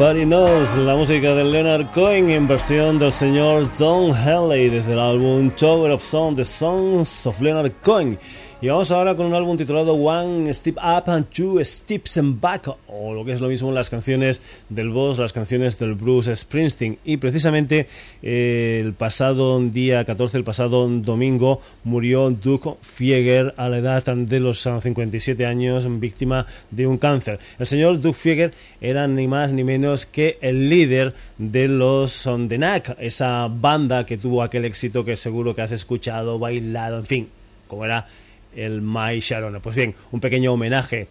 Everybody 0.00 0.24
Knows, 0.24 0.74
la 0.76 0.96
música 0.96 1.34
de 1.34 1.44
Leonard 1.44 1.84
Cohen 1.92 2.30
en 2.30 2.48
versión 2.48 2.98
del 2.98 3.12
señor 3.12 3.70
Don 3.76 4.10
Henley 4.16 4.70
desde 4.70 4.94
el 4.94 4.98
álbum 4.98 5.50
Tower 5.50 5.90
of 5.90 6.02
Song, 6.02 6.34
The 6.34 6.44
Songs 6.46 7.26
of 7.26 7.38
Leonard 7.42 7.72
Cohen. 7.82 8.18
Y 8.62 8.68
vamos 8.68 8.90
ahora 8.90 9.16
con 9.16 9.24
un 9.24 9.32
álbum 9.32 9.56
titulado 9.56 9.94
One 9.94 10.52
Step 10.52 10.76
Up 10.76 11.08
and 11.10 11.28
Two 11.30 11.64
Steps 11.64 12.20
Back, 12.22 12.68
o 12.88 13.14
lo 13.14 13.24
que 13.24 13.32
es 13.32 13.40
lo 13.40 13.48
mismo 13.48 13.72
las 13.72 13.88
canciones 13.88 14.42
del 14.68 14.90
boss, 14.90 15.18
las 15.18 15.32
canciones 15.32 15.78
del 15.78 15.94
Bruce 15.94 16.36
Springsteen. 16.36 16.98
Y 17.02 17.16
precisamente 17.16 17.86
el 18.20 18.92
pasado 18.92 19.58
día 19.60 20.04
14, 20.04 20.36
el 20.36 20.44
pasado 20.44 20.86
domingo, 20.86 21.62
murió 21.84 22.28
Duke 22.28 22.74
Fieger 22.82 23.54
a 23.56 23.70
la 23.70 23.78
edad 23.78 24.04
de 24.14 24.40
los 24.40 24.60
57 24.60 25.46
años, 25.46 25.86
víctima 25.98 26.44
de 26.70 26.86
un 26.86 26.98
cáncer. 26.98 27.38
El 27.58 27.66
señor 27.66 27.98
Duke 27.98 28.18
Fieger 28.18 28.52
era 28.82 29.08
ni 29.08 29.26
más 29.26 29.54
ni 29.54 29.64
menos 29.64 30.04
que 30.04 30.36
el 30.42 30.68
líder 30.68 31.14
de 31.38 31.66
los 31.66 32.26
On 32.26 32.46
The 32.46 32.60
esa 32.98 33.48
banda 33.48 34.04
que 34.04 34.18
tuvo 34.18 34.42
aquel 34.42 34.66
éxito 34.66 35.02
que 35.02 35.16
seguro 35.16 35.54
que 35.54 35.62
has 35.62 35.72
escuchado, 35.72 36.38
bailado, 36.38 36.98
en 36.98 37.06
fin, 37.06 37.28
como 37.66 37.86
era 37.86 38.06
el 38.54 38.82
My 38.82 39.20
Sharona. 39.20 39.60
Pues 39.60 39.76
bien, 39.76 39.94
un 40.12 40.20
pequeño 40.20 40.52
homenaje 40.52 41.08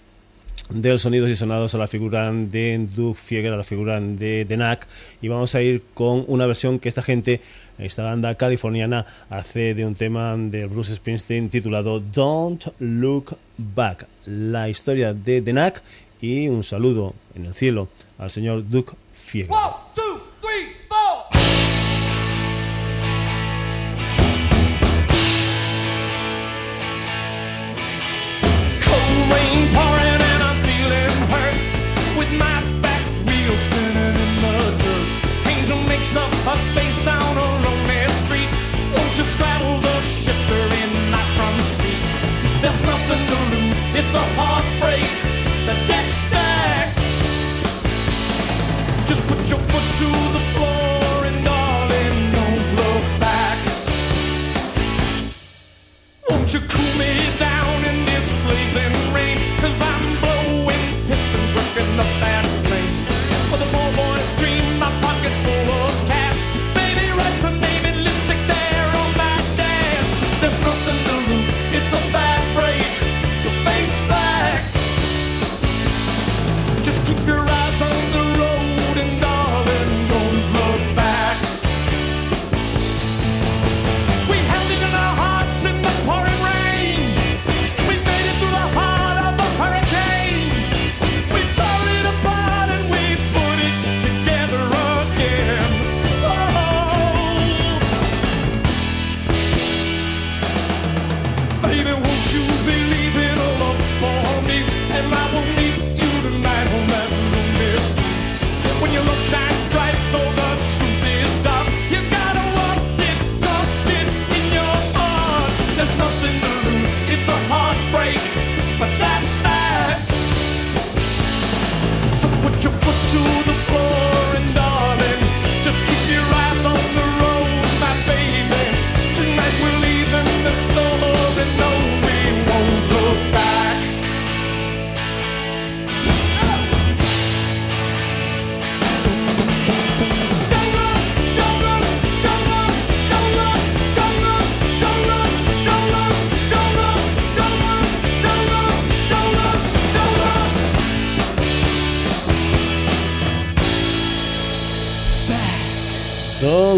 de 0.69 0.99
sonidos 0.99 1.32
y 1.32 1.36
sonados 1.36 1.73
a 1.73 1.78
la 1.78 1.88
figura 1.88 2.32
de 2.32 2.88
Duke 2.95 3.19
Fieger, 3.19 3.54
a 3.54 3.58
la 3.58 3.63
figura 3.63 3.99
de 3.99 4.45
The 4.47 4.56
Knack 4.56 4.88
y 5.21 5.28
vamos 5.28 5.56
a 5.56 5.62
ir 5.62 5.84
con 5.93 6.25
una 6.28 6.45
versión 6.45 6.80
que 6.80 6.89
esta 6.89 7.02
gente, 7.02 7.41
esta 7.78 8.04
banda 8.04 8.36
californiana 8.36 9.06
hace 9.30 9.73
de 9.73 9.86
un 9.86 9.95
tema 9.95 10.36
de 10.38 10.65
Bruce 10.65 10.95
Springsteen 10.95 11.49
titulado 11.49 11.99
Don't 11.99 12.67
Look 12.80 13.36
Back, 13.58 14.08
la 14.25 14.69
historia 14.69 15.13
de 15.13 15.41
The 15.41 15.52
Knack 15.52 15.82
y 16.21 16.47
un 16.47 16.63
saludo 16.63 17.15
en 17.36 17.45
el 17.45 17.56
cielo 17.56 17.88
al 18.17 18.30
señor 18.30 18.69
Duke 18.69 18.93
Fieger. 19.13 19.49
streets 44.10 44.26
heartbreak. 44.36 45.10
Just 49.08 49.22
put 49.28 49.50
your 49.50 49.60
foot 49.60 49.98
to 50.00 50.29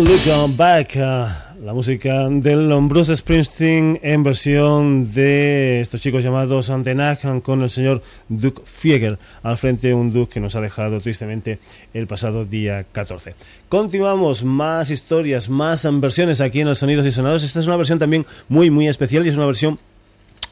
Look 0.04 0.56
Back, 0.58 0.96
la 0.96 1.74
música 1.74 2.28
del 2.28 2.74
Bruce 2.88 3.16
Springsteen 3.16 4.00
en 4.02 4.24
versión 4.24 5.14
de 5.14 5.82
estos 5.82 6.02
chicos 6.02 6.24
llamados 6.24 6.72
Antenag 6.72 7.42
con 7.44 7.62
el 7.62 7.70
señor 7.70 8.02
Duke 8.28 8.64
Fieger 8.66 9.20
al 9.44 9.60
frente, 9.60 9.94
un 9.94 10.12
Duke 10.12 10.34
que 10.34 10.40
nos 10.40 10.56
ha 10.56 10.62
dejado 10.62 11.00
tristemente 11.00 11.60
el 11.94 12.08
pasado 12.08 12.46
día 12.46 12.84
14. 12.92 13.36
Continuamos, 13.70 14.44
más 14.44 14.90
historias, 14.90 15.50
más 15.50 15.88
versiones 16.02 16.42
aquí 16.42 16.62
en 16.62 16.70
el 16.70 16.76
Sonidos 16.76 17.06
y 17.06 17.12
Sonados. 17.12 17.44
Esta 17.44 17.60
es 17.60 17.68
una 17.68 17.78
versión 17.78 18.00
también 18.00 18.26
muy, 18.50 18.72
muy 18.72 18.88
especial 18.88 19.24
y 19.26 19.30
es 19.30 19.38
una 19.38 19.46
versión 19.46 19.78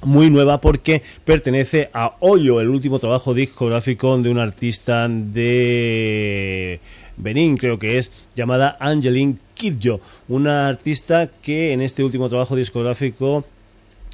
muy 0.04 0.30
nueva 0.30 0.62
porque 0.62 1.02
pertenece 1.26 1.90
a 1.94 2.16
Hoyo, 2.20 2.62
el 2.62 2.70
último 2.70 3.00
trabajo 3.00 3.34
discográfico 3.34 4.18
de 4.18 4.30
un 4.30 4.38
artista 4.38 5.08
de 5.10 6.80
Benín, 7.20 7.58
creo 7.58 7.78
que 7.78 7.98
es, 7.98 8.12
llamada 8.36 8.78
Angeline 8.80 9.38
Kidjo, 9.54 10.00
una 10.28 10.68
artista 10.68 11.30
que 11.42 11.74
en 11.74 11.82
este 11.82 12.04
último 12.04 12.30
trabajo 12.30 12.56
discográfico 12.56 13.46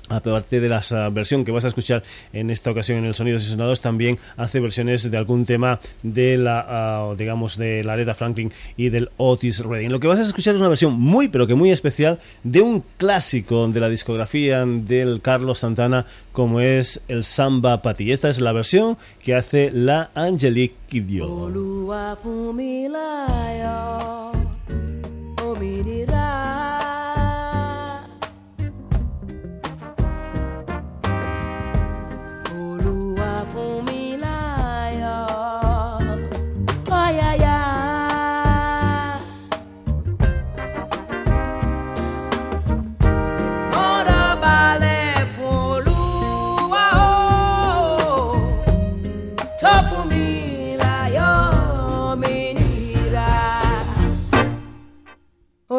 aparte 0.10 0.60
de 0.60 0.70
la 0.70 0.82
versión 1.12 1.46
que 1.46 1.52
vas 1.52 1.66
a 1.66 1.70
escuchar 1.70 2.04
en 2.34 2.50
esta 2.50 2.72
ocasión 2.72 3.00
en 3.00 3.06
el 3.06 3.16
Sonidos 3.16 3.44
y 3.44 3.50
Sonados, 3.50 3.82
también 3.82 4.20
hace 4.38 4.60
versiones 4.60 5.10
de 5.10 5.18
algún 5.18 5.46
tema 5.46 5.80
de 6.04 6.38
la, 6.38 6.66
ah, 6.68 7.14
digamos, 7.18 7.58
de 7.58 7.84
la 7.84 7.94
Aretha 7.94 8.14
Franklin 8.14 8.52
y 8.78 8.90
del 8.90 9.10
Otis 9.18 9.60
Redding. 9.60 9.92
Lo 9.92 10.00
que 10.00 10.08
vas 10.08 10.20
a 10.20 10.24
escuchar 10.24 10.56
es 10.56 10.60
una 10.60 10.70
versión 10.70 10.94
muy, 11.00 11.28
pero 11.28 11.48
que 11.48 11.56
muy 11.56 11.72
especial 11.72 12.20
de 12.44 12.62
un 12.62 12.84
clásico 12.98 13.68
de 13.68 13.80
la 13.80 13.90
discografía 13.90 14.66
del 14.66 15.22
Carlos 15.22 15.60
Santana, 15.60 16.06
como 16.32 16.60
es 16.60 17.02
el 17.08 17.24
Samba 17.24 17.82
Pati. 17.82 18.12
Esta 18.12 18.30
es 18.30 18.40
la 18.42 18.52
versión 18.52 18.98
que 19.22 19.36
hace 19.36 19.72
la 19.72 20.12
Angelique 20.16 20.76
Kidjo. 20.88 21.50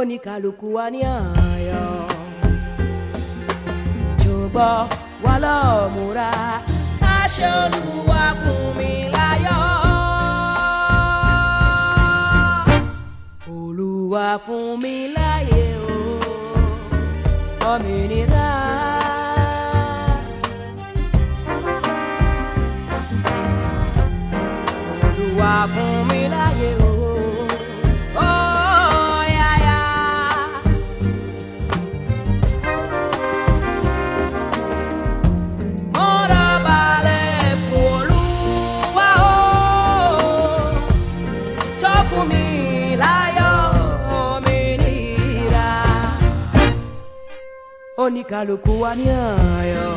Oníkàlùkù 0.06 0.66
wa 0.76 0.84
ní 0.94 1.00
àyàn 1.12 1.24
jọ̀bọ̀ 4.22 4.72
wà 5.24 5.34
lọ́múra 5.44 6.28
aṣọ 7.16 7.50
olúwa 7.64 8.22
fún 8.40 8.62
mi 8.78 8.90
láyọ̀. 9.14 9.64
Olúwa 13.58 14.26
fún 14.44 14.66
mi 14.82 14.94
láyé 15.16 15.64
o 15.94 15.96
òmìnira. 17.70 18.48
olúwa 25.04 25.52
oníkàlùkù 48.26 48.72
wa 48.82 48.90
ní 48.98 49.06
ayọ̀. 49.58 49.94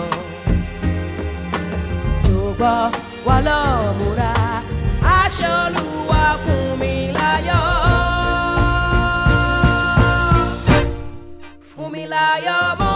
Jọ̀gbọ́ 2.25 2.75
wa 3.27 3.37
lọ́ọ́ 3.47 3.93
múra. 3.99 4.33
Aṣọ 5.17 5.51
olúwa 5.65 6.23
fún 6.43 6.65
mi 6.79 6.93
láyọ̀. 7.17 7.65
Fún 11.69 11.87
mi 11.93 12.03
láyọ̀ 12.13 12.61
mọ́. 12.79 12.88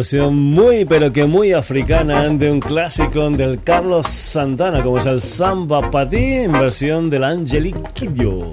Versión 0.00 0.34
muy 0.34 0.86
pero 0.86 1.12
que 1.12 1.26
muy 1.26 1.52
africana 1.52 2.26
de 2.30 2.50
un 2.50 2.58
clásico 2.58 3.28
del 3.28 3.60
Carlos 3.62 4.06
Santana 4.06 4.82
como 4.82 4.96
es 4.96 5.04
el 5.04 5.20
Samba 5.20 5.90
Pati 5.90 6.16
en 6.16 6.52
versión 6.52 7.10
del 7.10 7.22
Angelique 7.22 7.82
Kidjo. 7.92 8.50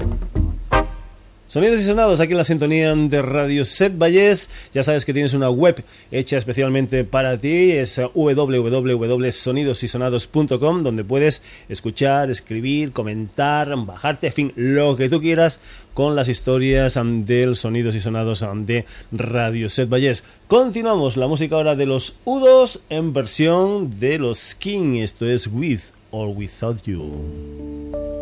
Sonidos 1.58 1.82
y 1.82 1.86
sonados 1.86 2.20
aquí 2.20 2.34
en 2.34 2.38
la 2.38 2.44
sintonía 2.44 2.94
de 2.94 3.20
Radio 3.20 3.66
Set 3.66 3.98
Valles. 3.98 4.70
Ya 4.76 4.84
sabes 4.84 5.06
que 5.06 5.14
tienes 5.14 5.34
una 5.34 5.50
web 5.50 5.84
hecha 6.12 6.38
especialmente 6.38 7.04
para 7.04 7.36
ti, 7.40 7.72
es 7.72 8.00
www.sonidosysonados.com, 8.14 10.84
donde 10.84 11.04
puedes 11.04 11.42
escuchar, 11.68 12.30
escribir, 12.30 12.92
comentar, 12.92 13.76
bajarte, 13.76 14.28
en 14.28 14.34
fin, 14.34 14.54
lo 14.56 14.96
que 14.96 15.10
tú 15.10 15.20
quieras 15.20 15.60
con 15.96 16.16
las 16.16 16.30
historias 16.30 17.00
del 17.04 17.56
Sonidos 17.56 17.96
y 17.96 18.02
Sonados 18.02 18.46
de 18.58 18.86
Radio 19.12 19.68
Set 19.68 19.90
Valles. 19.90 20.24
Continuamos 20.48 21.18
la 21.18 21.26
música 21.26 21.56
ahora 21.56 21.76
de 21.76 21.88
los 21.88 22.18
Udos 22.24 22.82
en 22.90 23.14
versión 23.14 24.00
de 24.00 24.20
los 24.20 24.54
King. 24.54 24.98
Esto 24.98 25.28
es 25.28 25.48
With 25.48 25.82
or 26.12 26.28
Without 26.28 26.84
You. 26.84 28.17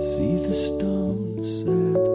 See 0.00 0.36
the 0.36 0.54
stone 0.54 1.44
set. 1.44 2.09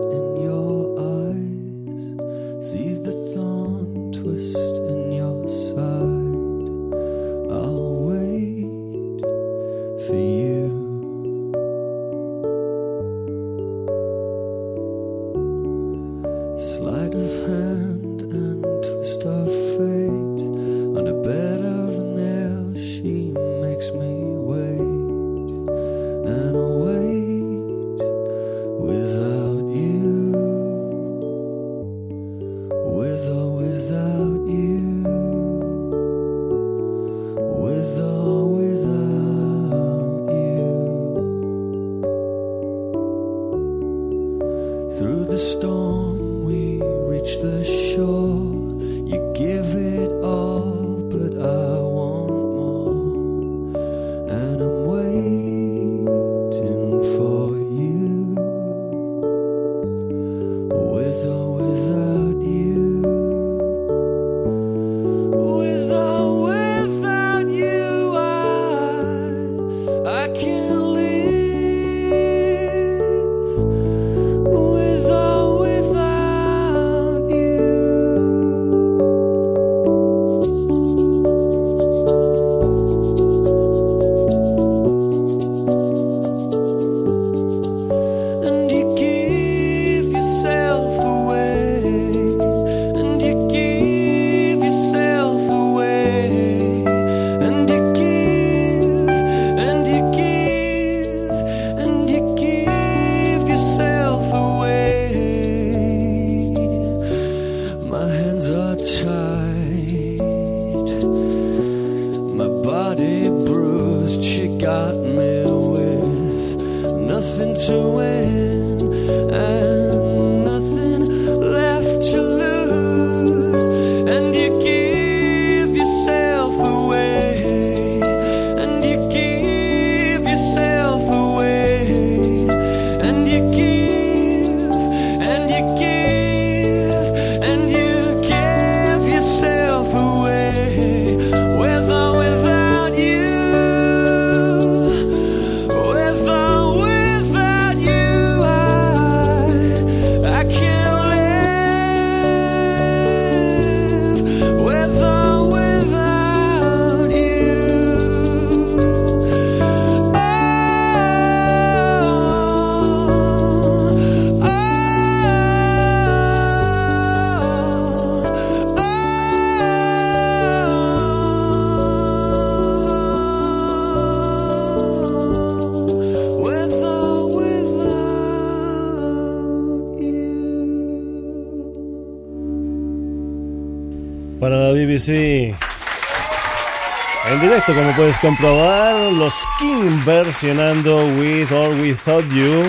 Como 187.66 187.96
puedes 187.96 188.20
comprobar, 188.20 189.12
los 189.14 189.44
King 189.58 189.90
versionando 190.06 190.98
With 191.18 191.52
or 191.52 191.74
Without 191.82 192.24
You 192.30 192.64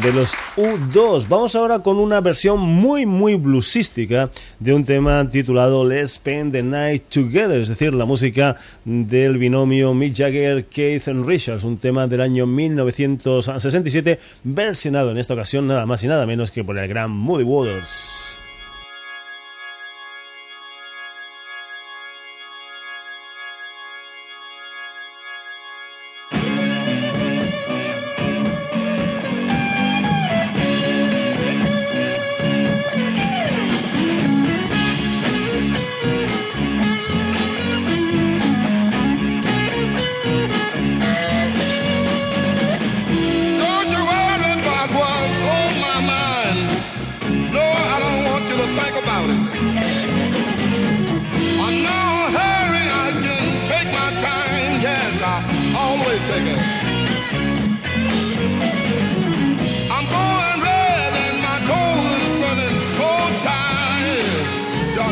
de 0.00 0.12
los 0.12 0.32
U2. 0.56 1.26
Vamos 1.28 1.56
ahora 1.56 1.80
con 1.80 1.98
una 1.98 2.20
versión 2.20 2.60
muy, 2.60 3.04
muy 3.04 3.34
bluesística 3.34 4.30
de 4.60 4.74
un 4.74 4.84
tema 4.84 5.28
titulado 5.28 5.84
Let's 5.84 6.12
Spend 6.12 6.52
the 6.52 6.62
Night 6.62 7.08
Together, 7.08 7.60
es 7.60 7.68
decir, 7.68 7.92
la 7.94 8.04
música 8.04 8.54
del 8.84 9.38
binomio 9.38 9.92
Mick 9.92 10.14
Jagger, 10.14 10.66
Keith 10.66 11.08
Richards, 11.08 11.64
un 11.64 11.78
tema 11.78 12.06
del 12.06 12.20
año 12.20 12.46
1967, 12.46 14.20
versionado 14.44 15.10
en 15.10 15.18
esta 15.18 15.34
ocasión 15.34 15.66
nada 15.66 15.84
más 15.84 16.04
y 16.04 16.06
nada 16.06 16.26
menos 16.26 16.52
que 16.52 16.62
por 16.62 16.78
el 16.78 16.86
gran 16.86 17.10
Moody 17.10 17.42
Waters. 17.42 18.27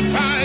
time. 0.05 0.36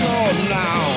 home 0.00 0.48
now. 0.48 0.89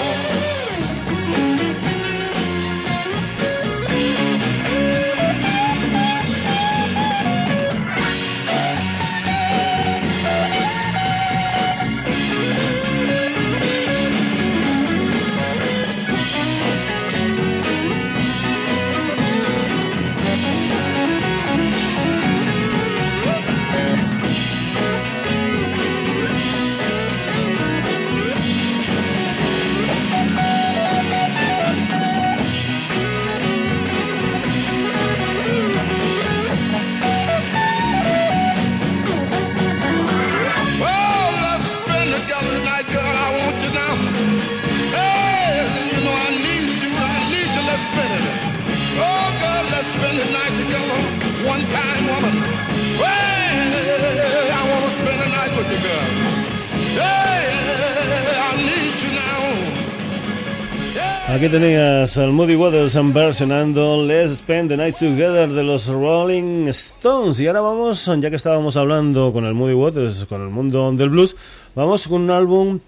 Aquí 61.33 61.49
tenías 61.49 62.15
al 62.19 62.31
Moody 62.31 62.55
Waters 62.55 62.95
versionando 63.11 64.05
Let's 64.05 64.37
Spend 64.37 64.69
the 64.69 64.77
Night 64.77 64.97
Together 64.97 65.49
de 65.49 65.63
los 65.63 65.87
Rolling 65.87 66.67
Stones. 66.67 67.39
Y 67.39 67.47
ahora 67.47 67.61
vamos, 67.61 68.05
ya 68.19 68.29
que 68.29 68.35
estábamos 68.35 68.77
hablando 68.77 69.33
con 69.33 69.43
el 69.43 69.55
Moody 69.55 69.73
Waters, 69.73 70.25
con 70.25 70.43
el 70.43 70.49
mundo 70.49 70.91
del 70.91 71.09
blues, 71.09 71.35
vamos 71.73 72.07
con 72.07 72.21
un 72.21 72.29
álbum 72.29 72.79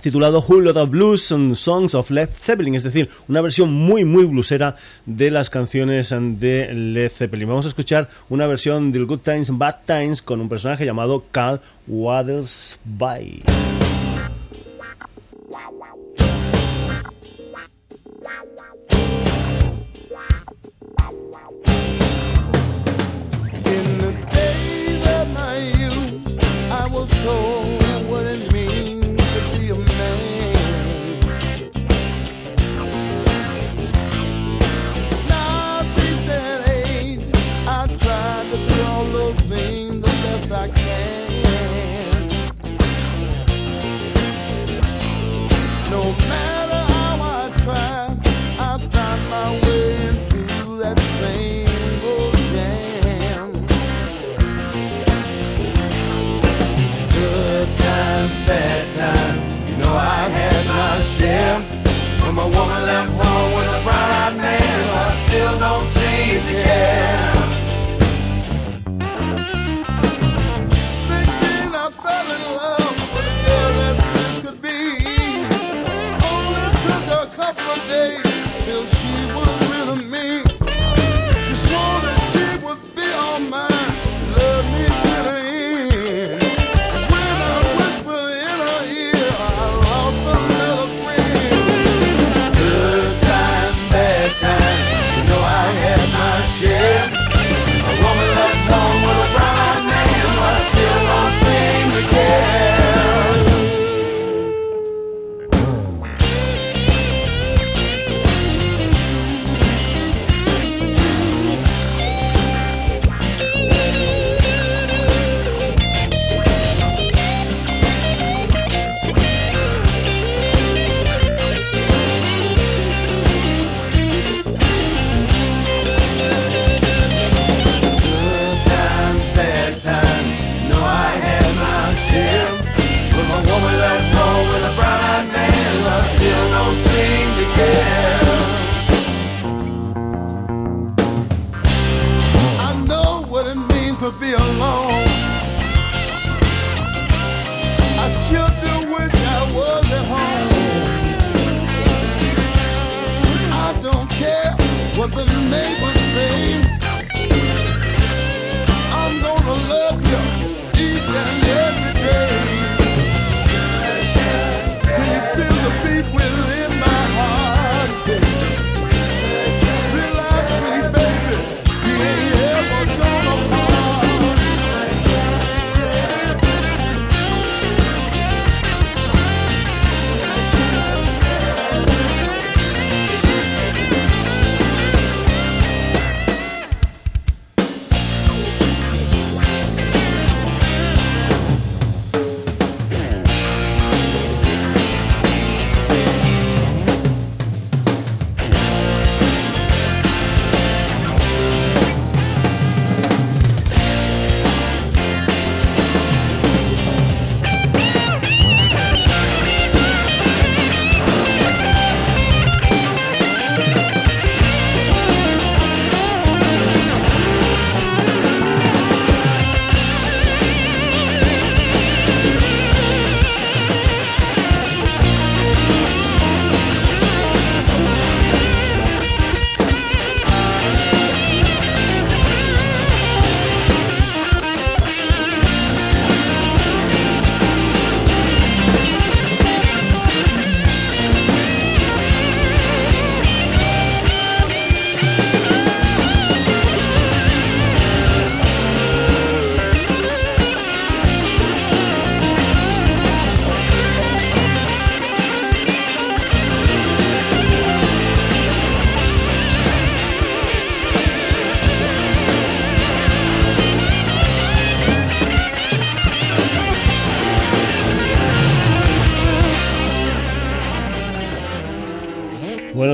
titulado 0.00 0.40
Whole 0.40 0.64
Lot 0.64 0.76
of 0.76 0.90
Blues 0.90 1.30
and 1.30 1.54
Songs 1.54 1.94
of 1.94 2.10
Led 2.10 2.30
Zeppelin, 2.30 2.74
es 2.74 2.82
decir, 2.82 3.10
una 3.28 3.40
versión 3.42 3.72
muy 3.72 4.04
muy 4.04 4.24
bluesera 4.24 4.74
de 5.06 5.30
las 5.30 5.48
canciones 5.48 6.12
de 6.12 6.74
Led 6.74 7.12
Zeppelin. 7.12 7.46
Vamos 7.46 7.66
a 7.66 7.68
escuchar 7.68 8.08
una 8.28 8.48
versión 8.48 8.90
del 8.90 9.06
Good 9.06 9.20
Times 9.20 9.56
Bad 9.56 9.76
Times 9.86 10.20
con 10.20 10.40
un 10.40 10.48
personaje 10.48 10.84
llamado 10.84 11.26
Carl 11.30 11.60
By 25.38 25.58
you, 25.78 26.20
I 26.68 26.88
was 26.90 27.08
told. 27.22 27.87
Waters 61.20 61.67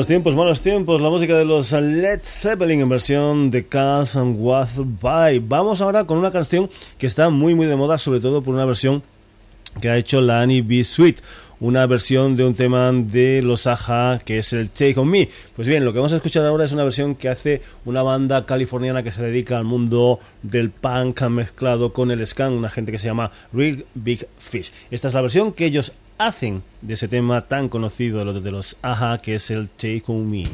By. 0.04 0.08
tiempos, 0.08 0.36
malos 0.36 0.60
tiempos, 0.60 1.00
la 1.00 1.08
música 1.08 1.34
de 1.34 1.46
los 1.46 1.72
Led 1.72 2.20
Zeppelin 2.20 2.82
en 2.82 2.88
versión 2.90 3.50
de 3.50 3.66
Cars 3.66 4.16
and 4.16 4.36
What 4.38 4.68
By. 5.00 5.38
Vamos 5.38 5.80
ahora 5.80 6.04
con 6.04 6.18
una 6.18 6.30
canción 6.30 6.68
que 6.98 7.06
está 7.06 7.30
muy 7.30 7.54
muy 7.54 7.66
de 7.66 7.74
moda, 7.74 7.96
sobre 7.96 8.20
todo 8.20 8.42
por 8.42 8.54
una 8.54 8.66
versión 8.66 9.02
que 9.80 9.88
ha 9.88 9.96
hecho 9.96 10.20
la 10.20 10.42
Annie 10.42 10.60
B. 10.60 10.84
Suite 10.84 11.22
una 11.60 11.86
versión 11.86 12.36
de 12.36 12.44
un 12.44 12.54
tema 12.54 12.92
de 12.92 13.40
los 13.40 13.66
Aja 13.66 14.18
que 14.22 14.38
es 14.38 14.52
el 14.52 14.68
Take 14.68 15.00
On 15.00 15.08
Me. 15.08 15.26
Pues 15.56 15.66
bien, 15.66 15.84
lo 15.86 15.92
que 15.92 15.98
vamos 16.00 16.12
a 16.12 16.16
escuchar 16.16 16.44
ahora 16.44 16.66
es 16.66 16.72
una 16.72 16.84
versión 16.84 17.14
que 17.14 17.30
hace 17.30 17.62
una 17.86 18.02
banda 18.02 18.44
californiana 18.44 19.02
que 19.02 19.10
se 19.12 19.22
dedica 19.22 19.56
al 19.56 19.64
mundo 19.64 20.20
del 20.42 20.68
punk 20.68 21.22
mezclado 21.22 21.94
con 21.94 22.10
el 22.10 22.26
scan, 22.26 22.52
una 22.52 22.68
gente 22.68 22.92
que 22.92 22.98
se 22.98 23.06
llama 23.06 23.30
Real 23.54 23.86
Big 23.94 24.26
Fish. 24.38 24.70
Esta 24.90 25.08
es 25.08 25.14
la 25.14 25.22
versión 25.22 25.52
que 25.52 25.64
ellos 25.64 25.94
hacen 26.18 26.62
de 26.82 26.94
ese 26.94 27.08
tema 27.08 27.42
tan 27.42 27.68
conocido 27.68 28.32
de 28.32 28.50
los 28.50 28.76
Aja 28.82 29.18
que 29.18 29.34
es 29.34 29.50
el 29.50 29.68
Take 29.68 30.04
On 30.06 30.30
Me. 30.30 30.44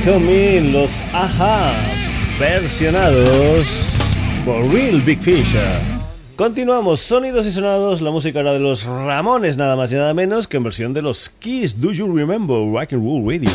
Take 0.00 0.16
On 0.16 0.26
Me, 0.26 0.60
los 0.72 1.04
Aja, 1.12 1.74
versionados 2.38 3.98
por 4.46 4.66
Real 4.72 5.02
Big 5.02 5.20
Fish. 5.20 5.54
Continuamos, 6.36 7.00
sonidos 7.00 7.46
y 7.46 7.52
sonados, 7.52 8.00
la 8.00 8.10
música 8.10 8.40
era 8.40 8.54
de 8.54 8.60
los 8.60 8.86
Ramones, 8.86 9.58
nada 9.58 9.76
más 9.76 9.92
y 9.92 9.96
nada 9.96 10.14
menos 10.14 10.48
que 10.48 10.56
en 10.56 10.62
versión 10.62 10.94
de 10.94 11.02
los 11.02 11.28
Kiss, 11.28 11.78
Do 11.78 11.92
You 11.92 12.16
Remember 12.16 12.56
Rock 12.56 12.94
and 12.94 13.04
Roll 13.04 13.26
Radio. 13.26 13.50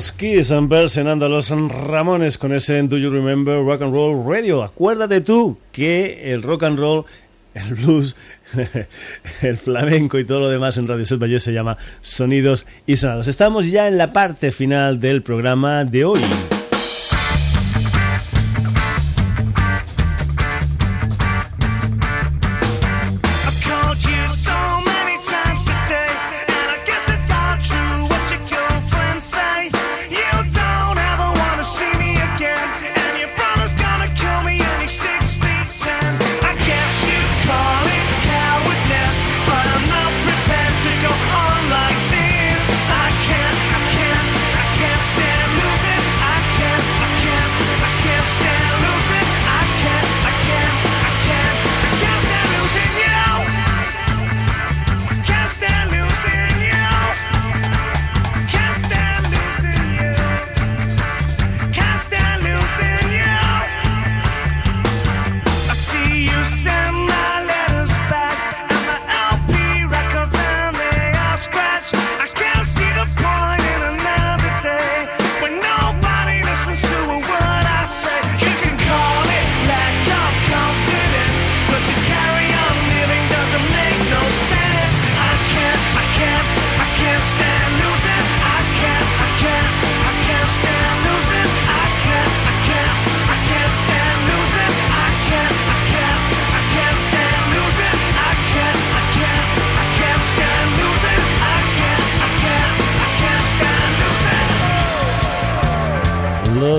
Los 0.00 0.12
Kiss 0.12 0.50
versionando 0.66 1.26
a 1.26 1.28
los 1.28 1.50
Ramones 1.50 2.38
con 2.38 2.54
ese 2.54 2.82
Do 2.84 2.96
You 2.96 3.10
Remember 3.10 3.62
Rock 3.62 3.82
and 3.82 3.92
Roll 3.92 4.24
Radio. 4.26 4.62
Acuérdate 4.62 5.20
tú 5.20 5.58
que 5.72 6.32
el 6.32 6.42
rock 6.42 6.62
and 6.62 6.78
roll, 6.78 7.04
el 7.52 7.74
blues, 7.74 8.16
el 9.42 9.58
flamenco 9.58 10.18
y 10.18 10.24
todo 10.24 10.40
lo 10.40 10.48
demás 10.48 10.78
en 10.78 10.88
Radio 10.88 11.04
Set 11.04 11.20
Valle 11.22 11.38
se 11.38 11.52
llama 11.52 11.76
Sonidos 12.00 12.66
y 12.86 12.96
Sonados. 12.96 13.28
Estamos 13.28 13.70
ya 13.70 13.88
en 13.88 13.98
la 13.98 14.14
parte 14.14 14.52
final 14.52 15.00
del 15.00 15.22
programa 15.22 15.84
de 15.84 16.06
hoy. 16.06 16.20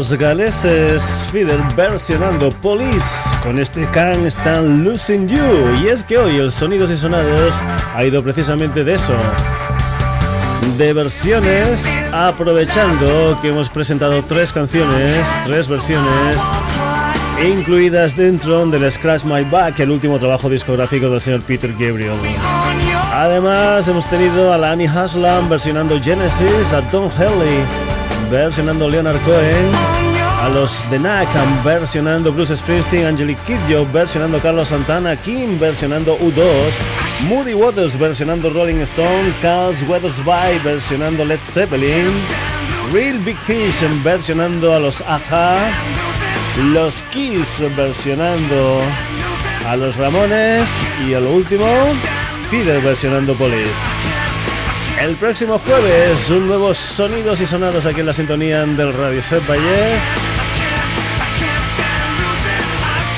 Los 0.02 0.16
galeses 0.16 1.04
Fidel 1.32 1.62
versionando 1.76 2.50
Police 2.50 3.06
con 3.44 3.60
este 3.60 3.88
Can't 3.92 4.26
Stand 4.26 4.84
Losing 4.84 5.28
You. 5.28 5.76
Y 5.80 5.90
es 5.90 6.04
que 6.04 6.18
hoy 6.18 6.38
el 6.38 6.52
Sonidos 6.52 6.90
y 6.90 6.98
Sonados 6.98 7.54
ha 7.94 8.04
ido 8.04 8.24
precisamente 8.24 8.84
de 8.84 8.96
eso. 8.96 9.14
De 10.80 10.92
versiones, 10.94 11.88
aprovechando 12.12 13.38
que 13.44 13.50
hemos 13.50 13.70
presentado 13.70 14.24
tres 14.24 14.52
canciones, 14.52 15.24
tres 15.44 15.68
versiones 15.68 16.38
incluidas 17.46 18.16
dentro 18.16 18.66
del 18.66 18.90
Scratch 18.90 19.24
My 19.24 19.44
Back, 19.44 19.82
el 19.82 19.92
último 19.92 20.18
trabajo 20.18 20.50
discográfico 20.50 21.12
del 21.12 21.22
señor 21.22 21.42
Peter 21.42 21.72
Gabriel. 21.74 22.18
Además, 23.14 23.88
hemos 23.88 24.10
tenido 24.10 24.52
a 24.52 24.58
la 24.58 24.72
Annie 24.72 24.88
Haslam 24.88 25.48
versionando 25.48 26.02
Genesis, 26.02 26.74
a 26.74 26.82
Tom 26.90 27.08
Haley 27.16 27.91
versionando 28.32 28.90
Leonard 28.90 29.22
Cohen, 29.24 29.72
a 30.40 30.48
los 30.48 30.82
The 30.90 30.98
Knack 30.98 31.28
versionando 31.64 32.32
Bruce 32.32 32.56
Springsteen, 32.56 33.06
Angelique 33.06 33.42
Kidjo 33.44 33.86
versionando 33.92 34.40
Carlos 34.40 34.70
Santana, 34.70 35.18
Kim 35.18 35.60
versionando 35.60 36.18
U2, 36.18 36.42
Moody 37.28 37.54
Waters 37.54 38.00
versionando 38.00 38.50
Rolling 38.50 38.82
Stone, 38.84 39.34
Carl's 39.42 39.84
Weathers 39.84 40.24
By 40.24 40.58
versionando 40.64 41.26
Led 41.26 41.42
Zeppelin, 41.42 42.10
Real 42.94 43.20
Big 43.20 43.38
Fish 43.40 43.84
versionando 44.02 44.74
a 44.74 44.80
los 44.80 45.02
Aja, 45.02 45.58
los 46.72 47.04
Kiss 47.12 47.62
versionando 47.76 48.80
a 49.68 49.76
los 49.76 49.98
Ramones 49.98 50.70
y 51.06 51.14
a 51.14 51.20
lo 51.20 51.34
último, 51.34 51.68
Fidel 52.50 52.82
versionando 52.82 53.34
Police. 53.34 54.01
El 55.02 55.16
próximo 55.16 55.58
jueves, 55.58 56.30
un 56.30 56.46
nuevo 56.46 56.76
sonidos 56.76 57.42
y 57.42 57.48
sonados 57.48 57.88
aquí 57.88 58.02
en 58.02 58.06
la 58.06 58.14
sintonía 58.14 58.64
del 58.64 58.94
Radio 58.94 59.24
Set 59.24 59.42
Valles. 59.48 60.04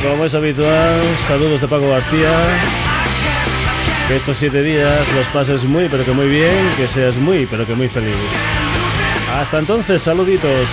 Como 0.01 0.23
es 0.23 0.33
habitual, 0.33 1.01
saludos 1.27 1.59
de 1.59 1.67
Paco 1.67 1.89
García. 1.89 2.31
Que 4.07 4.15
estos 4.15 4.37
siete 4.37 4.63
días 4.63 5.13
los 5.13 5.27
pases 5.27 5.65
muy, 5.65 5.89
pero 5.89 6.05
que 6.05 6.13
muy 6.13 6.27
bien, 6.27 6.71
que 6.77 6.87
seas 6.87 7.17
muy, 7.17 7.45
pero 7.47 7.67
que 7.67 7.75
muy 7.75 7.89
feliz. 7.89 8.15
Hasta 9.33 9.59
entonces, 9.59 10.01
saluditos. 10.01 10.69